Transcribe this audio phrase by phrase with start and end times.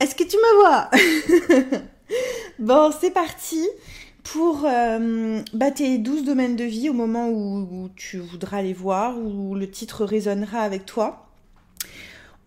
[0.00, 0.90] Est-ce que tu me vois?
[2.58, 3.66] Bon, c'est parti
[4.24, 9.16] pour euh, bah, tes 12 domaines de vie au moment où, tu voudras les voir,
[9.18, 11.30] où le titre résonnera avec toi.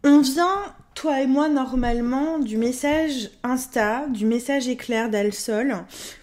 [0.03, 5.77] On vient, toi et moi, normalement, du message Insta, du message éclair d'Alsol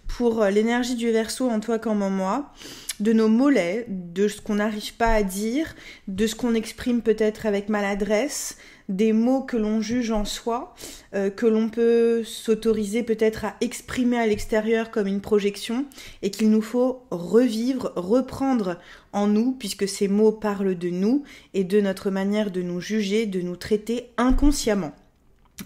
[0.07, 2.53] pour euh, l'énergie du verso en toi comme en moi
[3.01, 5.75] de nos mollets, de ce qu'on n'arrive pas à dire,
[6.07, 8.59] de ce qu'on exprime peut-être avec maladresse,
[8.91, 10.75] des mots que l'on juge en soi,
[11.15, 15.87] euh, que l'on peut s'autoriser peut-être à exprimer à l'extérieur comme une projection,
[16.23, 18.79] et qu'il nous faut revivre, reprendre
[19.13, 23.27] en nous, puisque ces mots parlent de nous et de notre manière de nous juger,
[23.27, 24.93] de nous traiter inconsciemment.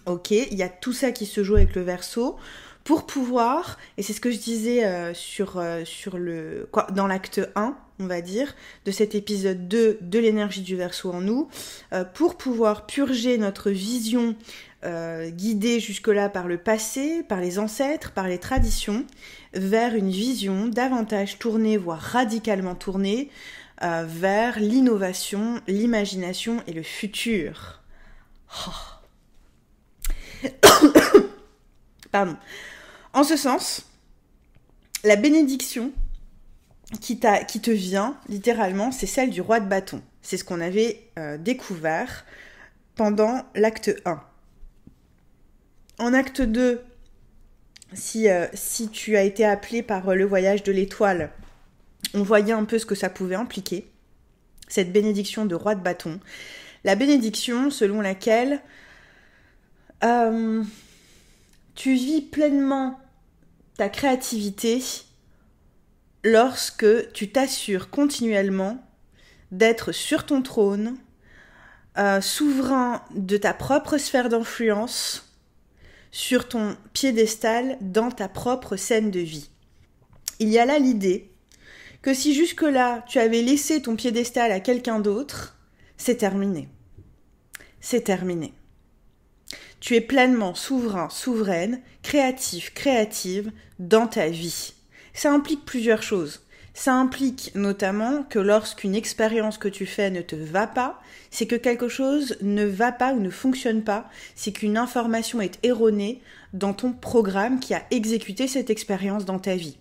[0.06, 2.37] Ok, il y a tout ça qui se joue avec le verso
[2.84, 7.06] pour pouvoir, et c'est ce que je disais euh, sur, euh, sur le, quoi, dans
[7.06, 11.48] l'acte 1, on va dire, de cet épisode 2 de l'énergie du verso en nous,
[11.93, 14.37] euh, pour pouvoir purger notre vision
[15.29, 19.07] guidée jusque-là par le passé, par les ancêtres, par les traditions,
[19.55, 23.30] vers une vision davantage tournée, voire radicalement tournée,
[23.80, 27.80] vers l'innovation, l'imagination et le futur.
[28.68, 28.95] Oh.
[32.13, 32.37] Pardon.
[33.13, 33.87] En ce sens,
[35.05, 35.93] la bénédiction
[37.00, 40.02] qui, te vient, littéralement, c'est celle du roi de bâton.
[40.23, 42.24] C'est ce qu'on avait euh, découvert
[42.96, 44.20] pendant l'acte 1.
[45.98, 46.82] En acte 2,
[47.92, 51.30] si, euh, si tu as été appelé par euh, le voyage de l'étoile,
[52.15, 53.90] on voyait un peu ce que ça pouvait impliquer,
[54.68, 56.20] cette bénédiction de roi de bâton.
[56.84, 58.60] La bénédiction selon laquelle
[61.74, 63.00] tu vis pleinement
[63.78, 64.82] ta créativité
[66.25, 68.83] lorsque tu t'assures continuellement
[69.53, 70.97] d'être sur ton trône,
[71.97, 75.31] euh, souverain de ta propre sphère d'influence,
[76.11, 79.51] sur ton piédestal, dans ta propre scène de vie.
[80.39, 81.31] Il y a là l'idée
[82.03, 85.57] que si jusque-là tu avais laissé ton piédestal à quelqu'un d'autre,
[85.97, 86.69] c'est terminé.
[87.81, 88.55] C'est terminé.
[89.81, 94.74] Tu es pleinement souverain, souveraine, créatif, créative dans ta vie.
[95.15, 96.43] Ça implique plusieurs choses.
[96.75, 101.55] Ça implique notamment que lorsqu'une expérience que tu fais ne te va pas, c'est que
[101.55, 106.21] quelque chose ne va pas ou ne fonctionne pas, c'est qu'une information est erronée
[106.53, 109.79] dans ton programme qui a exécuté cette expérience dans ta vie.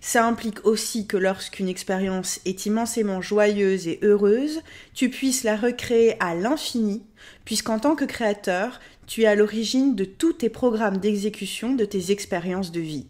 [0.00, 4.62] Ça implique aussi que lorsqu'une expérience est immensément joyeuse et heureuse,
[4.94, 7.02] tu puisses la recréer à l'infini,
[7.44, 12.12] puisqu'en tant que créateur, tu es à l'origine de tous tes programmes d'exécution de tes
[12.12, 13.08] expériences de vie.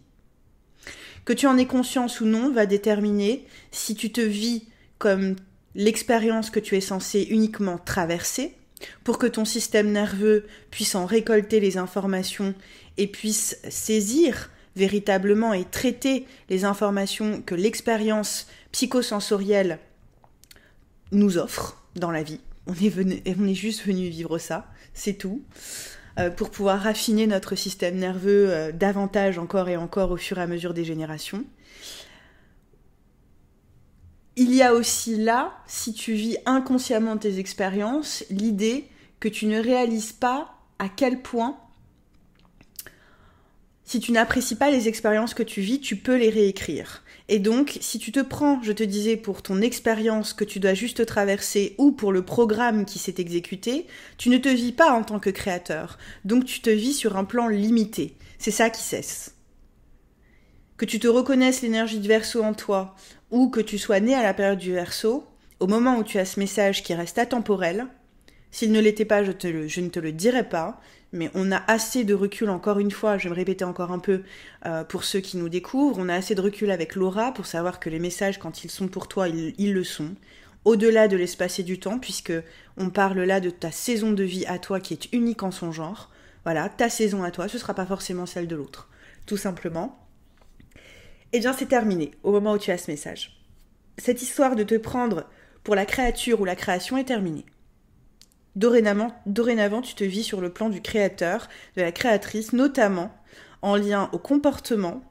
[1.29, 4.63] Que tu en aies conscience ou non va déterminer si tu te vis
[4.97, 5.35] comme
[5.75, 8.55] l'expérience que tu es censé uniquement traverser,
[9.03, 12.55] pour que ton système nerveux puisse en récolter les informations
[12.97, 19.77] et puisse saisir véritablement et traiter les informations que l'expérience psychosensorielle
[21.11, 22.39] nous offre dans la vie.
[22.65, 24.65] On est, venu, on est juste venu vivre ça
[24.95, 25.43] c'est tout,
[26.35, 30.47] pour pouvoir raffiner notre système nerveux euh, davantage encore et encore au fur et à
[30.47, 31.45] mesure des générations.
[34.35, 38.87] Il y a aussi là, si tu vis inconsciemment tes expériences, l'idée
[39.19, 41.57] que tu ne réalises pas à quel point
[43.89, 47.01] si tu n'apprécies pas les expériences que tu vis, tu peux les réécrire.
[47.31, 50.73] Et donc, si tu te prends, je te disais, pour ton expérience que tu dois
[50.73, 53.85] juste traverser ou pour le programme qui s'est exécuté,
[54.17, 55.99] tu ne te vis pas en tant que créateur.
[56.25, 58.15] Donc tu te vis sur un plan limité.
[58.39, 59.35] C'est ça qui cesse.
[60.75, 62.95] Que tu te reconnaisses l'énergie du verso en toi
[63.29, 65.23] ou que tu sois né à la période du verso,
[65.59, 67.85] au moment où tu as ce message qui reste atemporel,
[68.49, 69.33] s'il ne l'était pas, je,
[69.67, 70.81] je ne te le dirais pas,
[71.11, 73.99] mais on a assez de recul, encore une fois, je vais me répéter encore un
[73.99, 74.21] peu
[74.65, 77.79] euh, pour ceux qui nous découvrent, on a assez de recul avec Laura pour savoir
[77.79, 80.13] que les messages, quand ils sont pour toi, ils, le sont,
[80.65, 82.33] au-delà de l'espace et du temps, puisque
[82.77, 85.71] on parle là de ta saison de vie à toi qui est unique en son
[85.71, 86.11] genre.
[86.43, 88.89] Voilà, ta saison à toi, ce ne sera pas forcément celle de l'autre,
[89.25, 90.05] tout simplement.
[91.33, 93.39] Eh bien, c'est terminé au moment où tu as ce message.
[93.97, 95.25] Cette histoire de te prendre
[95.63, 97.45] pour la créature ou la création est terminée.
[98.55, 101.47] Dorénavant, dorénavant, tu te vis sur le plan du créateur,
[101.77, 103.13] de la créatrice, notamment
[103.61, 105.01] en lien au comportement,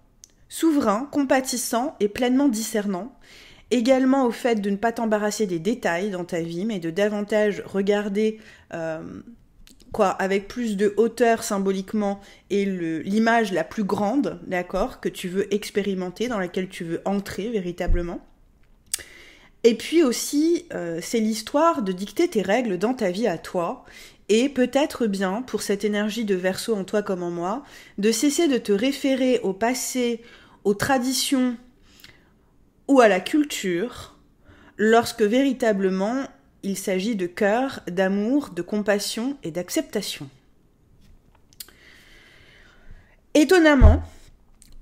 [0.49, 3.13] souverain, compatissant et pleinement discernant,
[3.71, 7.63] également au fait de ne pas t'embarrasser des détails dans ta vie, mais de davantage
[7.67, 8.41] regarder
[8.73, 9.03] euh,
[9.93, 12.21] quoi avec plus de hauteur symboliquement
[12.51, 17.51] et l'image la plus grande, d'accord, que tu veux expérimenter, dans laquelle tu veux entrer
[17.51, 18.21] véritablement.
[19.65, 23.85] Et puis aussi, euh, c'est l'histoire de dicter tes règles dans ta vie à toi
[24.29, 27.65] Et peut-être bien, pour cette énergie de verso en toi comme en moi,
[27.99, 30.23] de cesser de te référer au passé,
[30.65, 31.57] aux traditions
[32.87, 34.17] ou à la culture,
[34.77, 36.25] lorsque véritablement
[36.63, 40.29] il s'agit de cœur, d'amour, de compassion et d'acceptation.
[43.35, 44.03] Étonnamment,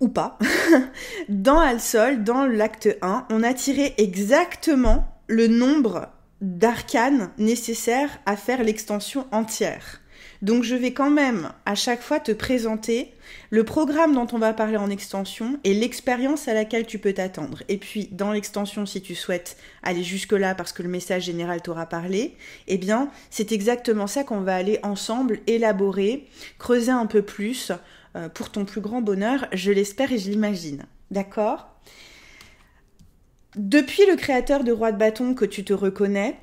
[0.00, 0.38] ou pas,
[1.28, 6.08] dans Al-Sol, dans l'acte 1, on a tiré exactement le nombre
[6.40, 10.00] d'arcanes nécessaires à faire l'extension entière.
[10.42, 13.12] Donc je vais quand même à chaque fois te présenter
[13.50, 17.62] le programme dont on va parler en extension et l'expérience à laquelle tu peux t'attendre.
[17.68, 21.86] Et puis dans l'extension, si tu souhaites aller jusque-là parce que le message général t'aura
[21.86, 26.28] parlé, eh bien c'est exactement ça qu'on va aller ensemble élaborer,
[26.58, 27.72] creuser un peu plus
[28.16, 30.86] euh, pour ton plus grand bonheur, je l'espère et je l'imagine.
[31.10, 31.68] D'accord?
[33.56, 36.38] Depuis le créateur de Roi de Bâton que tu te reconnais,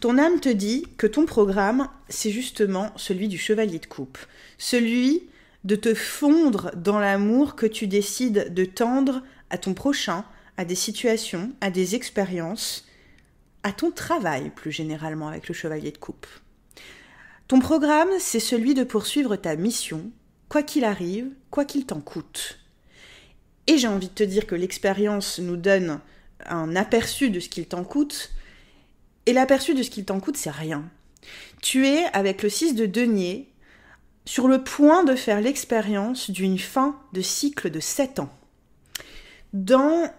[0.00, 4.18] ton âme te dit que ton programme, c'est justement celui du chevalier de coupe,
[4.58, 5.28] celui
[5.64, 10.24] de te fondre dans l'amour que tu décides de tendre à ton prochain,
[10.56, 12.86] à des situations, à des expériences,
[13.62, 16.26] à ton travail plus généralement avec le chevalier de coupe.
[17.48, 20.10] Ton programme, c'est celui de poursuivre ta mission,
[20.48, 22.58] quoi qu'il arrive, quoi qu'il t'en coûte.
[23.66, 26.00] Et j'ai envie de te dire que l'expérience nous donne
[26.46, 28.32] un aperçu de ce qu'il t'en coûte,
[29.26, 30.88] et l'aperçu de ce qu'il t'en coûte, c'est rien.
[31.60, 33.48] Tu es, avec le 6 de denier,
[34.24, 38.30] sur le point de faire l'expérience d'une fin de cycle de 7 ans.
[39.52, 40.10] Dans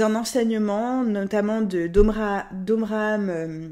[0.00, 3.68] un enseignement, notamment de d'Omram euh,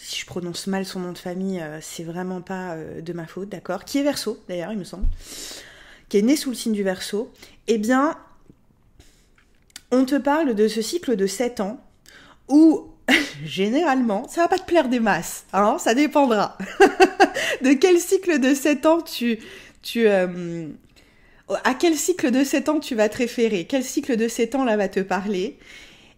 [0.00, 3.26] si je prononce mal son nom de famille, euh, c'est vraiment pas euh, de ma
[3.26, 3.84] faute, d'accord.
[3.84, 5.06] Qui est verso, d'ailleurs, il me semble,
[6.08, 7.32] qui est né sous le signe du verso,
[7.66, 8.16] eh bien,
[9.90, 11.80] on te parle de ce cycle de 7 ans
[12.48, 12.88] où,
[13.44, 16.56] généralement, ça va pas te plaire des masses, hein Ça dépendra.
[17.62, 19.38] de quel cycle de 7 ans tu...
[19.82, 20.68] tu euh,
[21.62, 23.66] à quel cycle de 7 ans tu vas te référer?
[23.68, 25.58] Quel cycle de 7 ans là va te parler?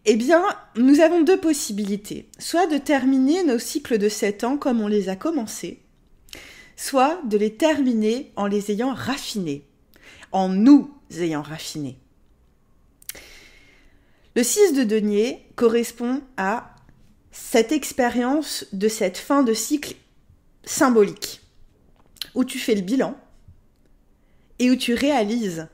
[0.05, 0.45] Eh bien,
[0.77, 2.29] nous avons deux possibilités.
[2.39, 5.83] Soit de terminer nos cycles de 7 ans comme on les a commencés,
[6.77, 9.65] soit de les terminer en les ayant raffinés,
[10.33, 11.99] en nous ayant raffinés.
[14.37, 16.75] Le 6 de denier correspond à
[17.33, 19.97] cette expérience de cette fin de cycle
[20.65, 21.41] symbolique,
[22.35, 23.17] où tu fais le bilan
[24.59, 25.69] et où tu réalises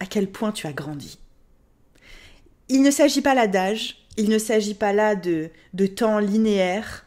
[0.00, 1.18] à quel point tu as grandi.
[2.68, 7.04] Il ne s'agit pas là d'âge, il ne s'agit pas là de, de temps linéaire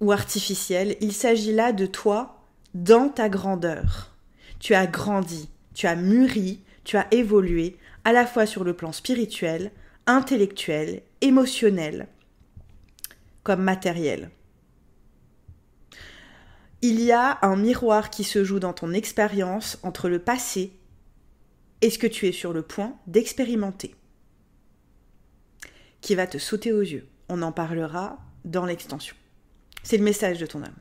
[0.00, 4.16] ou artificiel, il s'agit là de toi dans ta grandeur.
[4.60, 8.92] Tu as grandi, tu as mûri, tu as évolué, à la fois sur le plan
[8.92, 9.72] spirituel,
[10.06, 12.08] intellectuel, émotionnel,
[13.42, 14.30] comme matériel.
[16.80, 20.72] Il y a un miroir qui se joue dans ton expérience entre le passé
[21.80, 23.94] et ce que tu es sur le point d'expérimenter
[26.02, 27.06] qui va te sauter aux yeux.
[27.30, 29.16] On en parlera dans l'extension.
[29.82, 30.74] C'est le message de ton âme.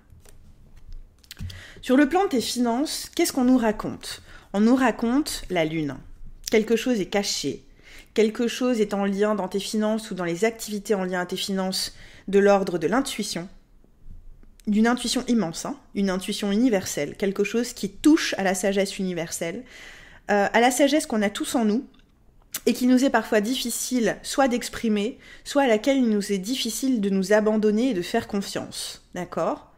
[1.82, 4.22] Sur le plan de tes finances, qu'est-ce qu'on nous raconte?
[4.54, 5.96] On nous raconte la lune.
[6.52, 7.64] Quelque chose est caché.
[8.14, 11.26] Quelque chose est en lien dans tes finances ou dans les activités en lien à
[11.26, 11.96] tes finances
[12.28, 13.48] de l'ordre de l'intuition.
[14.68, 19.64] D'une intuition immense, hein une intuition universelle, quelque chose qui touche à la sagesse universelle,
[20.30, 21.88] euh, à la sagesse qu'on a tous en nous,
[22.66, 27.02] et qui nous est parfois difficile soit d'exprimer, soit à laquelle il nous est difficile
[27.02, 29.04] de nous abandonner et de faire confiance.
[29.16, 29.72] D'accord?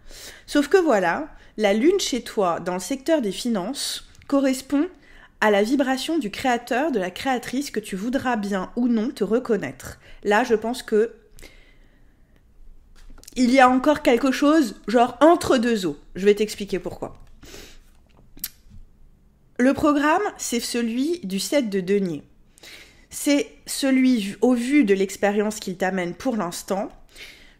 [0.45, 1.27] Sauf que voilà,
[1.57, 4.87] la lune chez toi dans le secteur des finances correspond
[5.41, 9.23] à la vibration du créateur, de la créatrice que tu voudras bien ou non te
[9.23, 9.99] reconnaître.
[10.23, 11.15] Là, je pense que
[13.35, 15.97] il y a encore quelque chose genre entre deux eaux.
[16.15, 17.17] Je vais t'expliquer pourquoi.
[19.57, 22.23] Le programme, c'est celui du 7 de denier
[23.13, 26.89] c'est celui, au vu de l'expérience qu'il t'amène pour l'instant,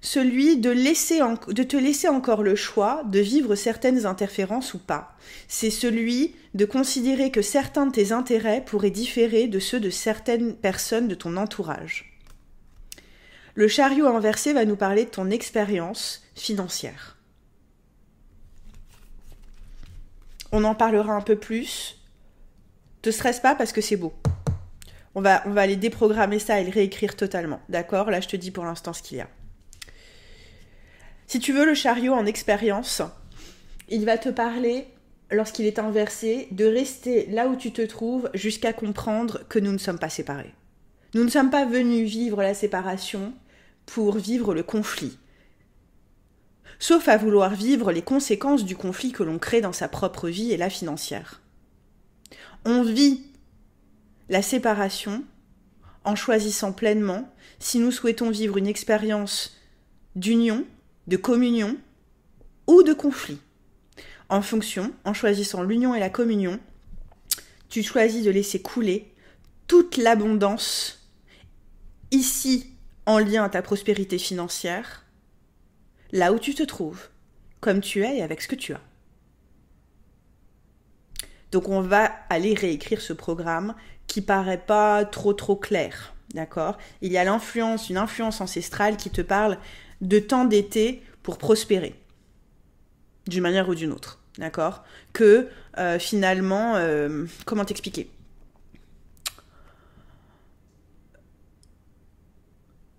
[0.01, 5.15] celui de, te laisser encore le choix de vivre certaines interférences ou pas.
[5.47, 10.55] C'est celui de considérer que certains de tes intérêts pourraient différer de ceux de certaines
[10.55, 12.17] personnes de ton entourage.
[13.53, 17.17] Le chariot inversé va nous parler de ton expérience financière.
[20.51, 22.01] On en parlera un peu plus.
[23.03, 24.13] Te stresse pas parce que c'est beau.
[25.15, 27.61] On va, on va aller déprogrammer ça et le réécrire totalement.
[27.69, 28.09] D'accord?
[28.09, 29.29] Là, je te dis pour l'instant ce qu'il y a.
[31.27, 33.01] Si tu veux le chariot en expérience,
[33.89, 34.87] il va te parler,
[35.31, 39.77] lorsqu'il est inversé, de rester là où tu te trouves jusqu'à comprendre que nous ne
[39.77, 40.53] sommes pas séparés.
[41.13, 43.33] Nous ne sommes pas venus vivre la séparation
[43.85, 45.17] pour vivre le conflit.
[46.79, 50.51] Sauf à vouloir vivre les conséquences du conflit que l'on crée dans sa propre vie
[50.51, 51.41] et la financière.
[52.65, 53.23] On vit
[54.29, 55.23] la séparation
[56.03, 59.57] en choisissant pleinement si nous souhaitons vivre une expérience
[60.15, 60.65] d'union,
[61.07, 61.77] de communion
[62.67, 63.39] ou de conflit.
[64.29, 66.59] En fonction, en choisissant l'union et la communion,
[67.69, 69.13] tu choisis de laisser couler
[69.67, 71.09] toute l'abondance
[72.11, 72.67] ici
[73.05, 75.05] en lien à ta prospérité financière,
[76.11, 77.09] là où tu te trouves,
[77.59, 78.81] comme tu es et avec ce que tu as.
[81.53, 83.75] Donc on va aller réécrire ce programme
[84.07, 86.79] qui paraît pas trop trop clair, d'accord?
[87.01, 89.59] Il y a l'influence, une influence ancestrale qui te parle
[90.01, 91.95] de t'endetter pour prospérer,
[93.27, 94.83] d'une manière ou d'une autre, d'accord?
[95.13, 98.09] Que euh, finalement, euh, comment t'expliquer?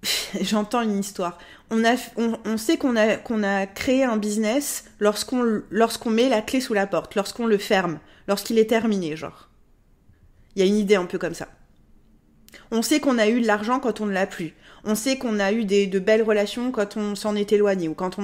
[0.41, 1.39] J'entends une histoire.
[1.71, 5.63] On, sait qu'on a, créé un business lorsqu'on,
[6.11, 9.49] met la clé sous la porte, lorsqu'on le ferme, lorsqu'il est terminé, genre.
[10.55, 11.49] Il y a une idée un peu comme ça.
[12.71, 14.55] On sait qu'on a eu de l'argent quand on ne l'a plus.
[14.85, 18.15] On sait qu'on a eu de belles relations quand on s'en est éloigné ou quand,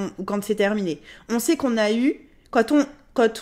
[0.42, 1.00] c'est terminé.
[1.28, 2.20] On sait qu'on a eu,
[2.50, 2.72] quand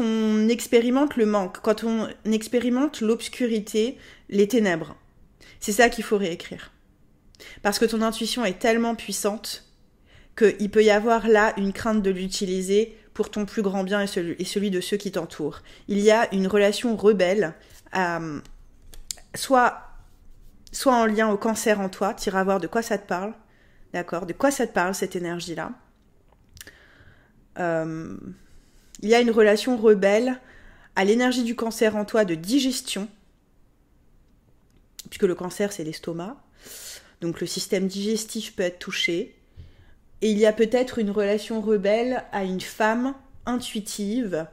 [0.00, 3.98] on expérimente le manque, quand on expérimente l'obscurité,
[4.30, 4.96] les ténèbres.
[5.60, 6.70] C'est ça qu'il faut réécrire.
[7.62, 9.64] Parce que ton intuition est tellement puissante
[10.36, 14.06] qu'il peut y avoir là une crainte de l'utiliser pour ton plus grand bien et
[14.06, 15.62] celui, de ceux qui t'entourent.
[15.88, 17.54] Il y a une relation rebelle,
[17.96, 18.40] euh,
[19.34, 19.80] soit,
[20.70, 23.34] soit en lien au cancer en toi, tu iras voir de quoi ça te parle,
[23.92, 25.72] d'accord De quoi ça te parle cette énergie-là
[27.58, 28.16] euh,
[29.02, 30.40] Il y a une relation rebelle
[30.94, 33.08] à l'énergie du cancer en toi de digestion,
[35.10, 36.36] puisque le cancer c'est l'estomac,
[37.20, 39.34] donc le système digestif peut être touché.
[40.20, 43.14] Et il y a peut-être une relation rebelle à une femme
[43.46, 44.46] intuitive,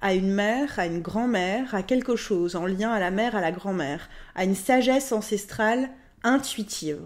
[0.00, 3.40] à une mère, à une grand-mère, à quelque chose en lien à la mère, à
[3.40, 5.90] la grand-mère, à une sagesse ancestrale
[6.22, 7.00] intuitive.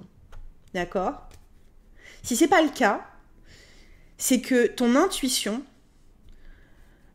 [0.75, 1.29] D'accord?
[2.23, 3.07] Si c'est pas le cas,
[4.19, 5.63] c'est que ton intuition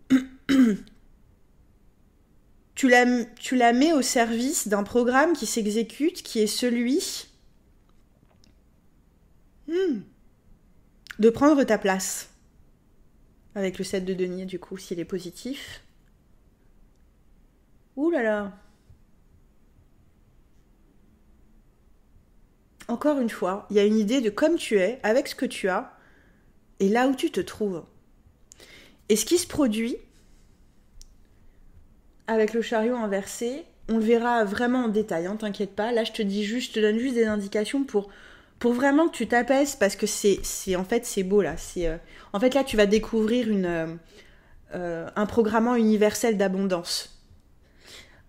[2.76, 3.06] tu la,
[3.40, 7.27] tu la mets au service d'un programme qui s'exécute, qui est celui
[9.68, 10.02] Hmm.
[11.20, 12.30] De prendre ta place.
[13.56, 15.84] Avec le 7 de denier, du coup, s'il est positif.
[17.96, 18.54] Ouh là là.
[22.88, 25.46] Encore une fois, il y a une idée de comme tu es, avec ce que
[25.46, 25.98] tu as,
[26.80, 27.84] et là où tu te trouves.
[29.10, 29.98] Et ce qui se produit
[32.28, 35.92] avec le chariot inversé, on le verra vraiment en détail, hein, t'inquiète pas.
[35.92, 38.10] Là, je te dis juste, je te donne juste des indications pour
[38.60, 41.58] pour vraiment que tu t'apaises parce que c'est en fait c'est beau là.
[41.58, 41.98] C'est euh,
[42.34, 43.88] en fait là tu vas découvrir une euh,
[44.76, 47.14] euh, un programmant universel d'abondance.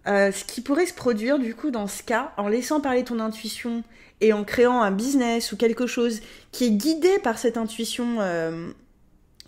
[0.06, 3.84] Ce qui pourrait se produire du coup dans ce cas en laissant parler ton intuition
[4.22, 8.16] et en créant un business ou quelque chose qui est guidé par cette intuition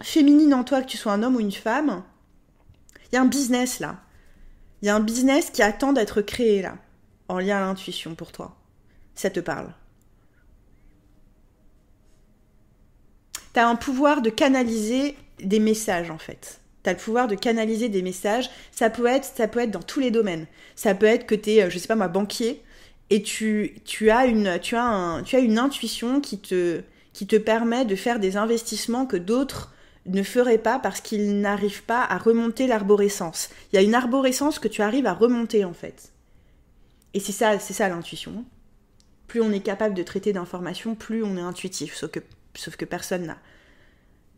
[0.02, 2.02] féminine en toi que tu sois un homme ou une femme
[3.10, 3.96] il y a un business là.
[4.82, 6.76] Il y a un business qui attend d'être créé là
[7.28, 8.56] en lien à l'intuition pour toi.
[9.14, 9.72] Ça te parle
[13.54, 16.60] tu un pouvoir de canaliser des messages en fait.
[16.82, 18.50] Tu as le pouvoir de canaliser des messages.
[18.72, 20.46] Ça peut être, ça peut être dans tous les domaines.
[20.76, 22.62] Ça peut être que tu es, euh, je sais pas moi, banquier
[23.10, 26.80] et tu, tu, as, une, tu, as, un, tu as une intuition qui te,
[27.12, 29.72] qui te permet de faire des investissements que d'autres
[30.06, 33.50] ne feraient pas parce qu'ils n'arrivent pas à remonter l'arborescence.
[33.72, 36.12] Il y a une arborescence que tu arrives à remonter en fait.
[37.12, 38.44] Et c'est ça, c'est ça l'intuition.
[39.26, 41.94] Plus on est capable de traiter d'informations, plus on est intuitif.
[41.94, 42.20] Sauf que
[42.54, 43.34] Sauf que personne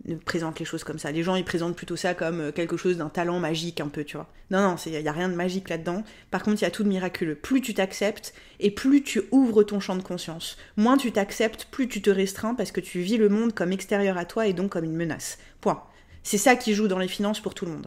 [0.04, 1.12] ne présente les choses comme ça.
[1.12, 4.04] Les gens, ils présentent plutôt ça comme euh, quelque chose d'un talent magique un peu,
[4.04, 4.28] tu vois.
[4.50, 6.02] Non, non, il n'y a rien de magique là-dedans.
[6.30, 7.34] Par contre, il y a tout de miraculeux.
[7.34, 10.56] Plus tu t'acceptes et plus tu ouvres ton champ de conscience.
[10.76, 14.18] Moins tu t'acceptes, plus tu te restreins parce que tu vis le monde comme extérieur
[14.18, 15.38] à toi et donc comme une menace.
[15.60, 15.82] Point.
[16.22, 17.86] C'est ça qui joue dans les finances pour tout le monde.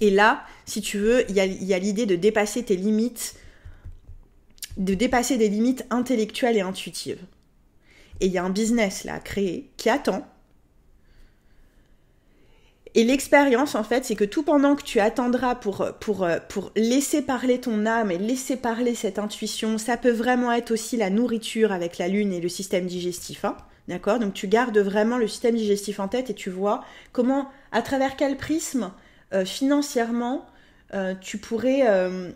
[0.00, 3.36] Et là, si tu veux, il y a l'idée de dépasser tes limites,
[4.76, 7.20] de dépasser des limites intellectuelles et intuitives.
[8.20, 10.26] Et il y a un business là à créer qui attend.
[12.96, 17.22] Et l'expérience, en fait, c'est que tout pendant que tu attendras pour, pour, pour laisser
[17.22, 21.72] parler ton âme et laisser parler cette intuition, ça peut vraiment être aussi la nourriture
[21.72, 23.44] avec la lune et le système digestif.
[23.44, 23.56] Hein
[23.88, 24.18] D'accord?
[24.18, 28.16] Donc tu gardes vraiment le système digestif en tête et tu vois comment, à travers
[28.16, 28.92] quel prisme,
[29.34, 30.46] euh, financièrement,
[30.94, 32.30] euh, tu pourrais euh,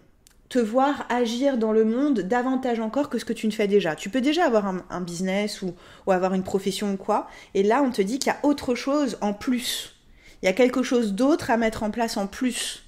[0.49, 3.95] te voir agir dans le monde davantage encore que ce que tu ne fais déjà.
[3.97, 5.75] Tu peux déjà avoir un, business ou,
[6.07, 8.75] ou, avoir une profession ou quoi, et là on te dit qu'il y a autre
[8.75, 9.95] chose en plus.
[10.43, 12.85] Il y a quelque chose d'autre à mettre en place en plus.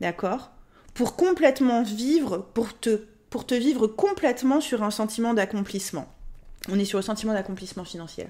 [0.00, 0.50] D'accord?
[0.94, 6.06] Pour complètement vivre, pour te, pour te vivre complètement sur un sentiment d'accomplissement.
[6.70, 8.28] On est sur le sentiment d'accomplissement financier.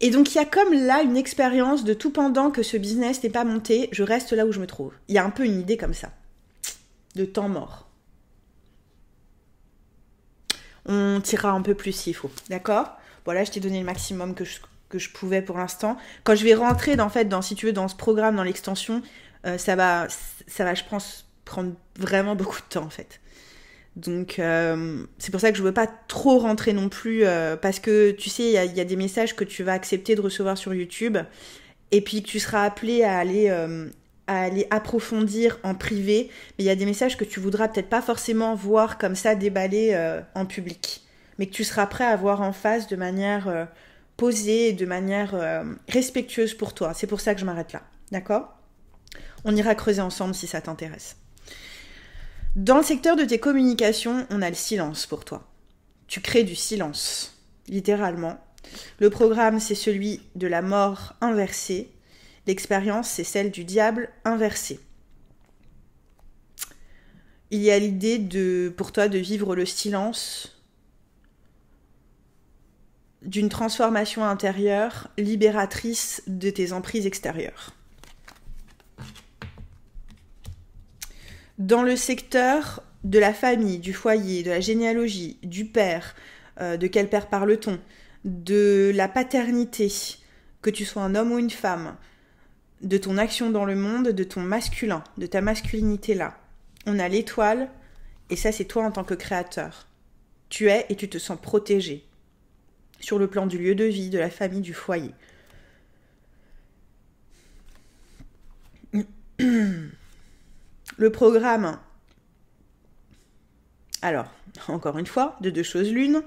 [0.00, 3.22] Et donc il y a comme là une expérience de tout pendant que ce business
[3.22, 4.92] n'est pas monté, je reste là où je me trouve.
[5.08, 6.12] Il y a un peu une idée comme ça
[7.18, 7.88] de temps mort.
[10.86, 12.96] On tirera un peu plus s'il faut, d'accord?
[13.26, 14.58] Voilà, je t'ai donné le maximum que je,
[14.88, 15.98] que je pouvais pour l'instant.
[16.24, 19.02] Quand je vais rentrer dans, fait, dans, si tu veux, dans ce programme, dans l'extension,
[19.44, 20.06] euh, ça, va,
[20.46, 23.20] ça va, je pense, prendre vraiment beaucoup de temps en fait.
[23.96, 27.80] Donc euh, c'est pour ça que je veux pas trop rentrer non plus euh, parce
[27.80, 30.72] que tu sais il y, a des messages que tu vas accepter de recevoir sur
[30.72, 31.18] YouTube
[31.90, 33.50] et puis que tu seras appelé à aller
[34.28, 37.88] à aller approfondir en privé, mais il y a des messages que tu voudras peut-être
[37.88, 41.02] pas forcément voir comme ça déballer euh, en public,
[41.38, 43.64] mais que tu seras prêt à voir en face de manière euh,
[44.16, 46.94] posée et de manière euh, respectueuse pour toi.
[46.94, 47.82] C'est pour ça que je m'arrête là.
[48.12, 48.54] D'accord?
[49.44, 51.16] On ira creuser ensemble si ça t'intéresse.
[52.54, 55.48] Dans le secteur de tes communications, on a le silence pour toi.
[56.06, 58.38] Tu crées du silence, littéralement.
[58.98, 61.90] Le programme, c'est celui de la mort inversée
[62.48, 64.80] L'expérience, c'est celle du diable inversé.
[67.50, 70.58] Il y a l'idée de, pour toi de vivre le silence
[73.20, 77.74] d'une transformation intérieure libératrice de tes emprises extérieures.
[81.58, 86.14] Dans le secteur de la famille, du foyer, de la généalogie, du père,
[86.62, 87.78] euh, de quel père parle-t-on,
[88.24, 89.92] de la paternité,
[90.62, 91.94] que tu sois un homme ou une femme,
[92.82, 96.36] de ton action dans le monde, de ton masculin, de ta masculinité là.
[96.86, 97.68] On a l'étoile,
[98.30, 99.86] et ça c'est toi en tant que créateur.
[100.48, 102.04] Tu es et tu te sens protégé.
[103.00, 105.12] Sur le plan du lieu de vie, de la famille, du foyer.
[110.98, 111.78] Le programme.
[114.02, 114.26] Alors,
[114.66, 116.22] encore une fois, de deux choses l'une.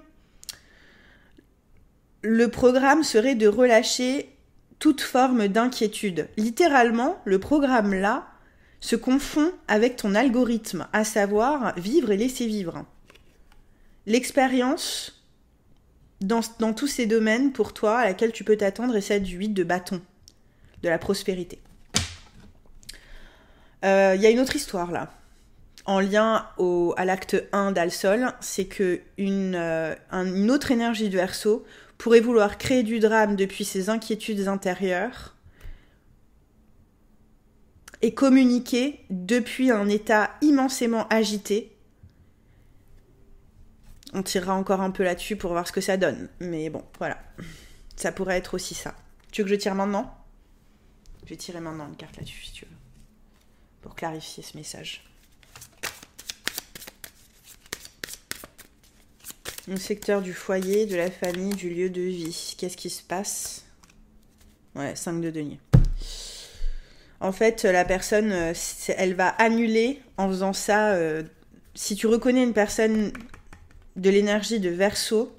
[2.22, 4.31] Le programme serait de relâcher
[4.82, 6.28] toute forme d'inquiétude.
[6.38, 8.28] Littéralement, le programme là
[8.80, 12.84] se confond avec ton algorithme, à savoir vivre et laisser vivre.
[14.08, 15.24] L'expérience
[16.20, 16.42] dans,
[16.74, 19.64] tous ces domaines pour toi à laquelle tu peux t'attendre est celle du 8 de
[19.64, 20.02] bâton,
[20.82, 21.60] de la prospérité.
[23.84, 25.14] Il euh, y a une autre histoire là,
[25.86, 31.18] en lien au, à l'acte 1 d'Alsol, c'est que une, euh, une autre énergie du
[31.18, 31.66] verso
[32.02, 35.36] pourrait vouloir créer du drame depuis ses inquiétudes intérieures
[38.02, 41.78] et communiquer depuis un état immensément agité.
[44.14, 46.28] On tirera encore un peu là-dessus pour voir ce que ça donne.
[46.40, 47.22] Mais bon, voilà.
[47.96, 48.96] Ça pourrait être aussi ça.
[49.32, 50.12] Tu veux que je tire maintenant?
[51.24, 52.78] Je vais tirer maintenant une carte là-dessus si tu veux.
[53.84, 55.04] Pour clarifier ce message.
[59.68, 62.56] Le secteur du foyer, de la famille, du lieu de vie.
[62.58, 63.64] Qu'est-ce qui se passe?
[64.76, 65.60] Ouais, 5 de denier.
[67.20, 68.54] En fait, la personne, euh,
[68.98, 70.94] elle va annuler en faisant ça.
[70.94, 71.22] Euh,
[71.76, 73.14] si tu reconnais une personne
[73.96, 75.32] de l'énergie de verso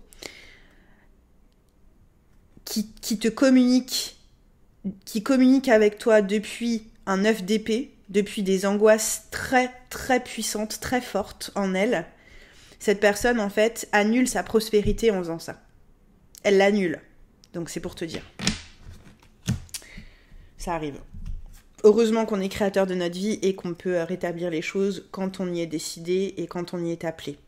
[2.65, 4.17] qui, qui, te communique,
[5.05, 11.01] qui communique avec toi depuis un œuf d'épée, depuis des angoisses très très puissantes, très
[11.01, 12.07] fortes en elle,
[12.83, 15.63] cette personne, en fait, annule sa prospérité en faisant ça.
[16.43, 17.01] Elle l'annule.
[17.55, 18.25] Donc c'est pour te dire.
[20.59, 20.99] Ça arrive.
[21.85, 25.53] Heureusement qu'on est créateur de notre vie et qu'on peut rétablir les choses quand on
[25.53, 27.39] y est décidé et quand on y est appelé.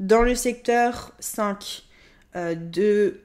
[0.00, 1.82] Dans le secteur 5
[2.34, 3.20] euh, de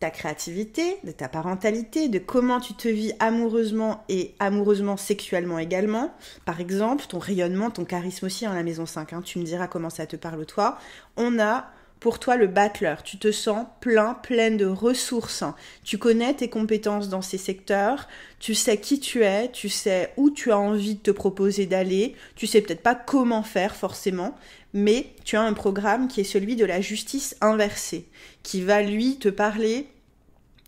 [0.00, 6.12] ta créativité, de ta parentalité, de comment tu te vis amoureusement et amoureusement sexuellement également.
[6.44, 9.12] Par exemple, ton rayonnement, ton charisme aussi en la maison 5.
[9.12, 9.22] Hein.
[9.22, 10.78] tu me diras comment ça te parle toi.
[11.16, 11.70] On a
[12.04, 12.96] pour toi le battler.
[13.02, 15.42] Tu te sens plein, plein de ressources.
[15.84, 18.08] Tu connais tes compétences dans ces secteurs.
[18.40, 19.50] Tu sais qui tu es.
[19.50, 22.14] Tu sais où tu as envie de te proposer d'aller.
[22.36, 24.36] Tu sais peut-être pas comment faire forcément.
[24.74, 28.04] Mais tu as un programme qui est celui de la justice inversée.
[28.42, 29.88] Qui va lui te parler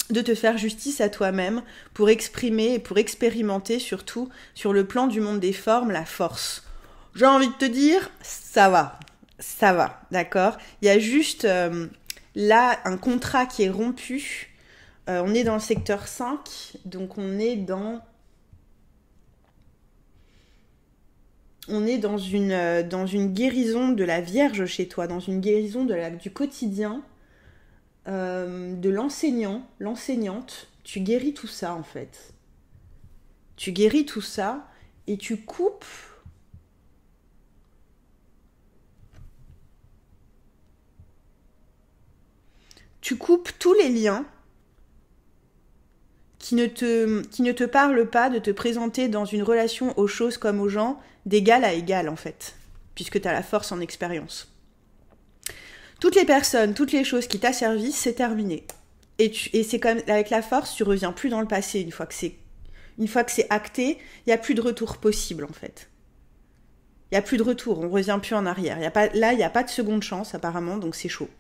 [0.09, 1.61] de te faire justice à toi-même
[1.93, 6.63] pour exprimer et pour expérimenter surtout sur le plan du monde des formes la force.
[7.15, 8.99] J'ai envie de te dire, ça va,
[9.39, 10.57] ça va, d'accord?
[10.81, 11.89] Il y a juste euh,
[12.35, 14.55] là un contrat qui est rompu.
[15.09, 18.03] Euh, on est dans le secteur 5, donc on est dans...
[21.69, 25.41] on est dans une, euh, dans une guérison de la Vierge chez toi, dans une
[25.41, 27.03] guérison de la, du quotidien,
[28.07, 30.69] de l'enseignant, l'enseignante.
[30.85, 32.33] Tu guéris tout ça en fait.
[33.57, 34.69] Tu guéris tout ça
[35.09, 35.85] et tu coupes
[43.07, 44.25] tu coupes tous les liens
[46.41, 50.61] qui ne, te, qui parlent pas de te présenter dans une relation aux choses comme
[50.61, 52.57] aux gens d'égal à égal en fait,
[52.97, 54.53] puisque tu as la force en expérience.
[56.01, 58.67] Toutes les personnes, toutes les choses qui servi, c'est terminé.
[59.21, 62.07] Et, et c'est comme avec la force, tu reviens plus dans le passé une fois
[62.07, 62.35] que c'est
[62.99, 63.07] une
[63.51, 65.89] acté, il n'y a plus de retour possible en fait.
[67.13, 68.81] Il n'y a plus de retour, on revient plus en arrière.
[68.81, 71.31] Là, il n'y a pas de seconde chance apparemment, donc c'est chaud.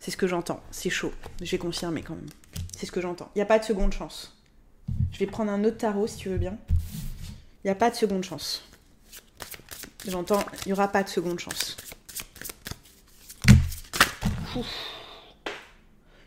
[0.00, 0.60] C'est ce que j'entends.
[0.70, 1.12] C'est chaud.
[1.42, 2.28] Je vais confirmer quand même.
[2.76, 3.30] C'est ce que j'entends.
[3.34, 4.36] Il n'y a pas de seconde chance.
[5.12, 6.56] Je vais prendre un autre tarot si tu veux bien.
[7.64, 8.62] Il n'y a pas de seconde chance.
[10.06, 11.76] J'entends, il n'y aura pas de seconde chance.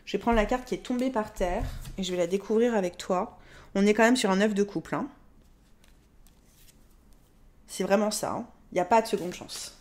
[0.04, 1.64] Je vais prendre la carte qui est tombée par terre
[1.96, 3.38] et je vais la découvrir avec toi.
[3.74, 4.94] On est quand même sur un œuf de couple.
[4.94, 5.08] Hein.
[7.66, 8.32] C'est vraiment ça.
[8.32, 8.46] Hein.
[8.70, 9.78] Il n'y a pas de seconde chance.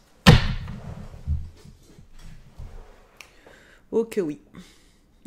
[3.91, 4.39] Oh que oui.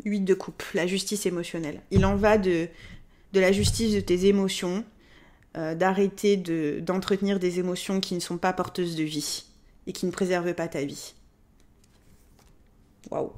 [0.05, 1.81] 8 de coupe, la justice émotionnelle.
[1.91, 2.67] Il en va de,
[3.33, 4.83] la justice de tes émotions,
[5.57, 9.45] euh, d'arrêter d'entretenir des émotions qui ne sont pas porteuses de vie
[9.87, 11.13] et qui ne préservent pas ta vie.
[13.11, 13.31] Waouh.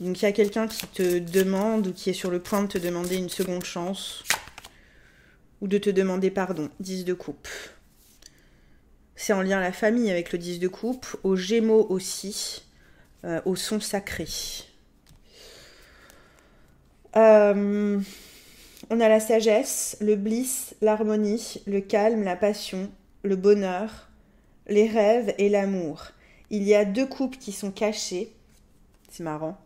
[0.00, 2.68] Donc il y a quelqu'un qui te demande ou qui est sur le point de
[2.68, 4.24] te demander une seconde chance
[5.62, 6.68] ou de te demander pardon.
[6.80, 7.48] 10 de coupe.
[9.16, 12.64] C'est en lien à la famille avec le 10 de coupe, aux gémeaux aussi,
[13.24, 14.26] euh, au son sacré.
[17.16, 17.98] Euh,
[18.90, 22.90] on a la sagesse, le bliss, l'harmonie, le calme, la passion,
[23.22, 24.08] le bonheur,
[24.68, 26.08] les rêves et l'amour.
[26.50, 28.32] Il y a deux coupes qui sont cachées.
[29.10, 29.58] C'est marrant.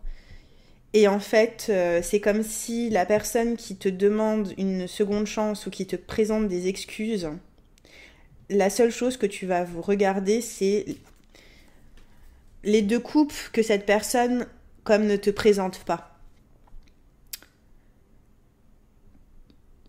[0.92, 5.66] Et en fait, euh, c'est comme si la personne qui te demande une seconde chance
[5.66, 7.28] ou qui te présente des excuses,
[8.50, 10.96] la seule chose que tu vas regarder, c'est
[12.64, 14.46] les deux coupes que cette personne,
[14.84, 16.18] comme ne te présente pas.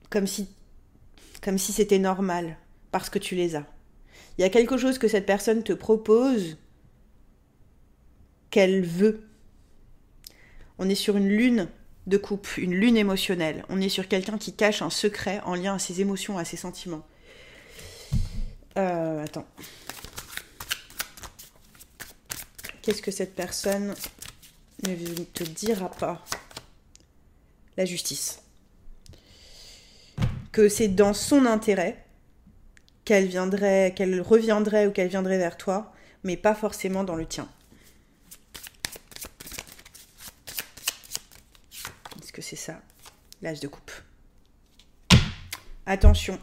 [0.09, 0.47] Comme si,
[1.41, 2.57] comme si c'était normal,
[2.91, 3.65] parce que tu les as.
[4.37, 6.57] Il y a quelque chose que cette personne te propose
[8.49, 9.23] qu'elle veut.
[10.77, 11.67] On est sur une lune
[12.07, 13.65] de coupe, une lune émotionnelle.
[13.69, 16.57] On est sur quelqu'un qui cache un secret en lien à ses émotions, à ses
[16.57, 17.05] sentiments.
[18.77, 19.45] Euh, attends.
[22.81, 23.93] Qu'est-ce que cette personne
[24.87, 26.23] ne te dira pas
[27.77, 28.41] La justice.
[30.51, 32.03] Que c'est dans son intérêt
[33.05, 37.47] qu'elle viendrait, qu'elle reviendrait ou qu'elle viendrait vers toi, mais pas forcément dans le tien.
[42.21, 42.81] Est-ce que c'est ça
[43.41, 43.91] L'âge de coupe?
[45.85, 46.39] Attention,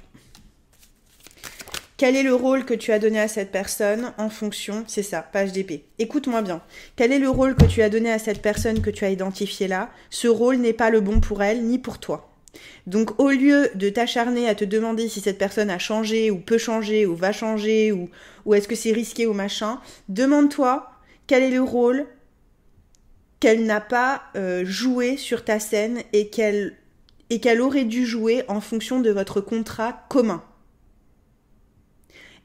[1.99, 5.21] quel est le rôle que tu as donné à cette personne en fonction, c'est ça,
[5.21, 5.85] page d'épée.
[5.99, 6.63] Écoute-moi bien.
[6.95, 9.67] Quel est le rôle que tu as donné à cette personne que tu as identifié
[9.67, 9.91] là?
[10.09, 12.33] Ce rôle n'est pas le bon pour elle ni pour toi.
[12.87, 16.57] Donc au lieu de t'acharner à te demander si cette personne a changé ou peut
[16.57, 18.09] changer ou va changer ou,
[18.45, 20.89] ou est-ce que c'est risqué ou machin, demande-toi
[21.27, 22.07] quel est le rôle
[23.41, 26.77] qu'elle n'a pas euh, joué sur ta scène et qu'elle
[27.29, 30.45] et qu'elle aurait dû jouer en fonction de votre contrat commun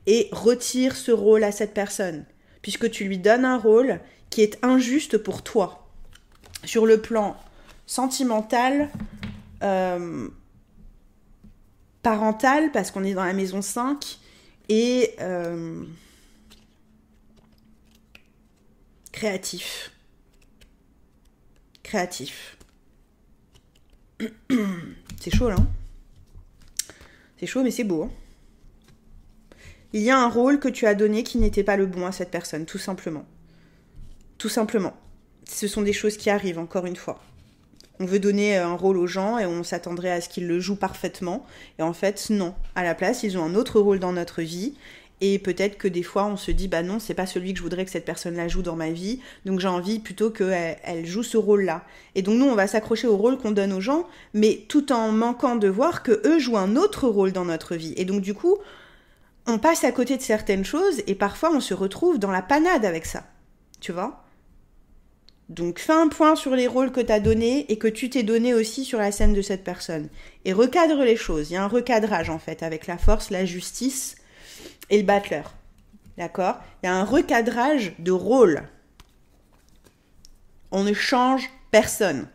[0.07, 2.25] et retire ce rôle à cette personne,
[2.61, 5.87] puisque tu lui donnes un rôle qui est injuste pour toi.
[6.65, 7.37] Sur le plan
[7.85, 8.89] sentimental,
[9.63, 10.27] euh,
[12.01, 14.19] parental, parce qu'on est dans la maison 5,
[14.69, 15.83] et euh,
[19.11, 19.91] créatif.
[21.83, 22.57] Créatif.
[25.19, 25.55] C'est chaud là.
[25.59, 25.67] Hein?
[27.37, 28.03] c'est chaud mais c'est beau.
[28.03, 28.11] Hein
[29.93, 32.11] il y a un rôle que tu as donné qui n'était pas le bon à
[32.11, 33.25] cette personne, tout simplement.
[34.39, 34.93] Tout simplement.
[35.47, 37.21] Ce sont des choses qui arrivent, encore une fois.
[37.99, 40.59] On veut donner euh, un rôle aux gens et on s'attendrait à ce qu'ils le
[40.59, 41.45] jouent parfaitement.
[41.77, 42.55] Et en fait, non.
[42.75, 44.73] À la place, ils ont un autre rôle dans notre vie.
[45.21, 47.63] Et peut-être que des fois, on se dit, bah non, c'est pas celui que je
[47.63, 49.19] voudrais que cette personne-là joue dans ma vie.
[49.45, 51.85] Donc j'ai envie plutôt qu'elle elle joue ce rôle-là.
[52.15, 55.11] Et donc nous, on va s'accrocher au rôle qu'on donne aux gens, mais tout en
[55.11, 57.93] manquant de voir que eux jouent un autre rôle dans notre vie.
[57.95, 58.57] Et donc du coup,
[59.45, 62.85] on passe à côté de certaines choses et parfois on se retrouve dans la panade
[62.85, 63.23] avec ça.
[63.81, 64.23] Tu vois?
[65.49, 68.23] Donc fais un point sur les rôles que tu as donnés et que tu t'es
[68.23, 70.09] donné aussi sur la scène de cette personne.
[70.45, 71.49] Et recadre les choses.
[71.49, 74.15] Il y a un recadrage en fait avec la force, la justice
[74.89, 75.53] et le battleur.
[76.17, 76.55] D'accord?
[76.81, 78.63] Il y a un recadrage de rôle.
[80.71, 82.27] On ne change personne.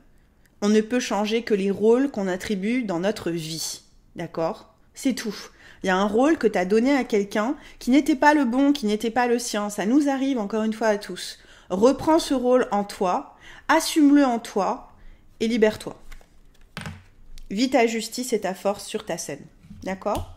[0.60, 3.82] On ne peut changer que les rôles qu'on attribue dans notre vie.
[4.16, 4.74] D'accord?
[4.94, 5.34] C'est tout.
[5.82, 8.44] Il y a un rôle que tu as donné à quelqu'un qui n'était pas le
[8.44, 9.70] bon, qui n'était pas le sien.
[9.70, 11.38] Ça nous arrive encore une fois à tous.
[11.70, 13.36] Reprends ce rôle en toi,
[13.68, 14.92] assume-le en toi
[15.40, 15.96] et libère-toi.
[17.50, 19.44] Vis ta justice et ta force sur ta scène.
[19.82, 20.34] D'accord?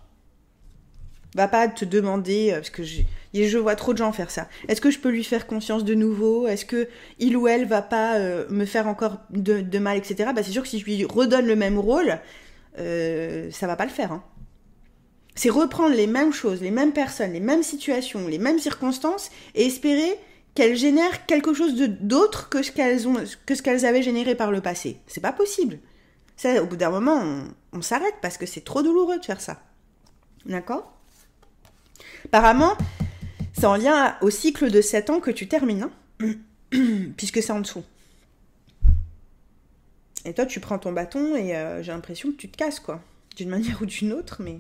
[1.36, 3.02] Va pas te demander, euh, parce que je,
[3.34, 4.50] je vois trop de gens faire ça.
[4.68, 6.48] Est-ce que je peux lui faire conscience de nouveau?
[6.48, 10.32] Est-ce que il ou elle va pas euh, me faire encore de, mal, etc.
[10.36, 12.20] Bah, c'est sûr que si je lui redonne le même rôle,
[12.80, 14.12] euh, ça va pas le faire.
[14.12, 14.24] Hein.
[15.36, 19.66] C'est reprendre les mêmes choses, les mêmes personnes, les mêmes situations, les mêmes circonstances et
[19.66, 20.20] espérer
[20.56, 22.72] qu'elles génèrent quelque chose d'autre que ce
[23.62, 24.98] qu'elles avaient généré par le passé.
[25.08, 25.80] C'est pas possible.
[26.36, 27.44] Ça, au bout d'un moment, on,
[27.78, 29.62] on s'arrête parce que c'est trop douloureux de faire ça.
[30.46, 30.98] D'accord?
[32.26, 32.76] Apparemment,
[33.54, 35.88] c'est en lien au cycle de 7 ans que tu termines,
[36.20, 36.36] hein
[37.18, 37.84] puisque c'est en dessous.
[40.26, 43.02] Et toi, tu prends ton bâton et euh, j'ai l'impression que tu te casses, quoi.
[43.36, 44.60] D'une manière ou d'une autre, mais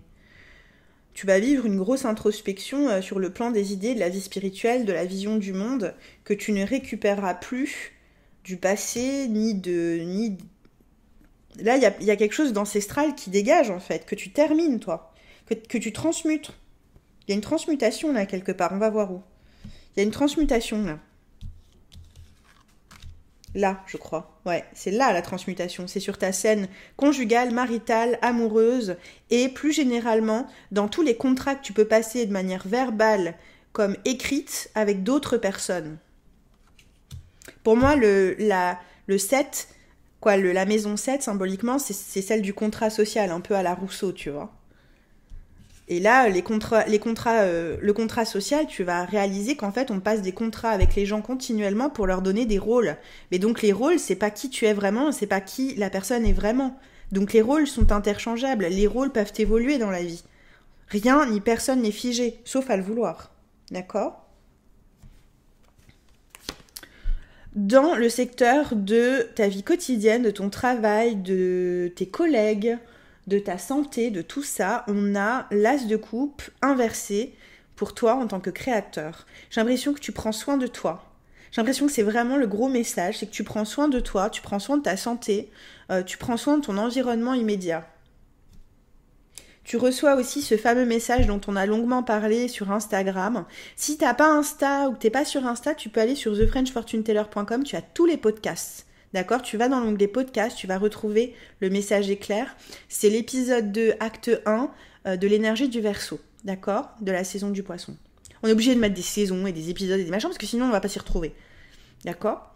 [1.13, 4.21] tu vas vivre une grosse introspection euh, sur le plan des idées, de la vie
[4.21, 5.93] spirituelle, de la vision du monde,
[6.23, 7.93] que tu ne récupéreras plus
[8.43, 9.99] du passé, ni de...
[10.03, 10.37] Ni...
[11.59, 15.13] Là, il y a, quelque chose d'ancestral qui dégage, en fait, que tu termines, toi,
[15.47, 16.51] que, que tu transmutes.
[17.27, 19.21] Il y a une transmutation, là, quelque part, on va voir où.
[19.65, 20.99] Il y a une transmutation, là.
[23.53, 24.39] Là, je crois.
[24.45, 25.87] Ouais, c'est là la transmutation.
[25.87, 28.95] C'est sur ta scène conjugale, maritale, amoureuse
[29.29, 33.35] et plus généralement dans tous les contrats que tu peux passer de manière verbale
[33.73, 35.97] comme écrite avec d'autres personnes.
[37.63, 39.67] Pour moi, le, la, le 7,
[40.19, 44.11] quoi, la maison 7, symboliquement, c'est celle du contrat social, un peu à la Rousseau,
[44.11, 44.51] tu vois.
[45.91, 50.21] Et là, les contrats, euh, le contrat social, tu vas réaliser qu'en fait, on passe
[50.21, 52.95] des contrats avec les gens continuellement pour leur donner des rôles.
[53.29, 56.25] Mais donc les rôles, c'est pas qui tu es vraiment, c'est pas qui la personne
[56.25, 56.79] est vraiment.
[57.11, 60.23] Donc les rôles sont interchangeables, les rôles peuvent évoluer dans la vie.
[60.87, 63.33] Rien ni personne n'est figé, sauf à le vouloir.
[63.69, 64.29] D'accord?
[67.53, 72.77] Dans le secteur de ta vie quotidienne, de ton travail, de tes collègues,
[73.27, 77.33] de ta santé, de tout ça, on a l'as de coupe inversé
[77.75, 79.25] pour toi en tant que créateur.
[79.49, 81.05] J'ai l'impression que tu prends soin de toi.
[81.51, 84.29] J'ai l'impression que c'est vraiment le gros message, c'est que tu prends soin de toi,
[84.29, 85.49] tu prends soin de ta santé,
[85.91, 87.87] euh, tu prends soin de ton environnement immédiat.
[89.63, 93.45] Tu reçois aussi ce fameux message dont on a longuement parlé sur Instagram.
[93.75, 97.63] Si t'as pas Insta ou que t'es pas sur Insta, tu peux aller sur thefrenchfortuneteller.com,
[97.63, 98.87] tu as tous les podcasts.
[99.13, 99.41] D'accord?
[99.41, 102.55] Tu vas dans l'onglet podcast, tu vas retrouver le message éclair.
[102.87, 104.71] C'est l'épisode 2, acte 1
[105.07, 106.19] euh, de l'énergie du verso.
[106.43, 106.89] D'accord?
[107.01, 107.95] De la saison du poisson.
[108.43, 110.47] On est obligé de mettre des saisons et des épisodes et des machins parce que
[110.47, 111.33] sinon on va pas s'y retrouver.
[112.05, 112.55] D'accord?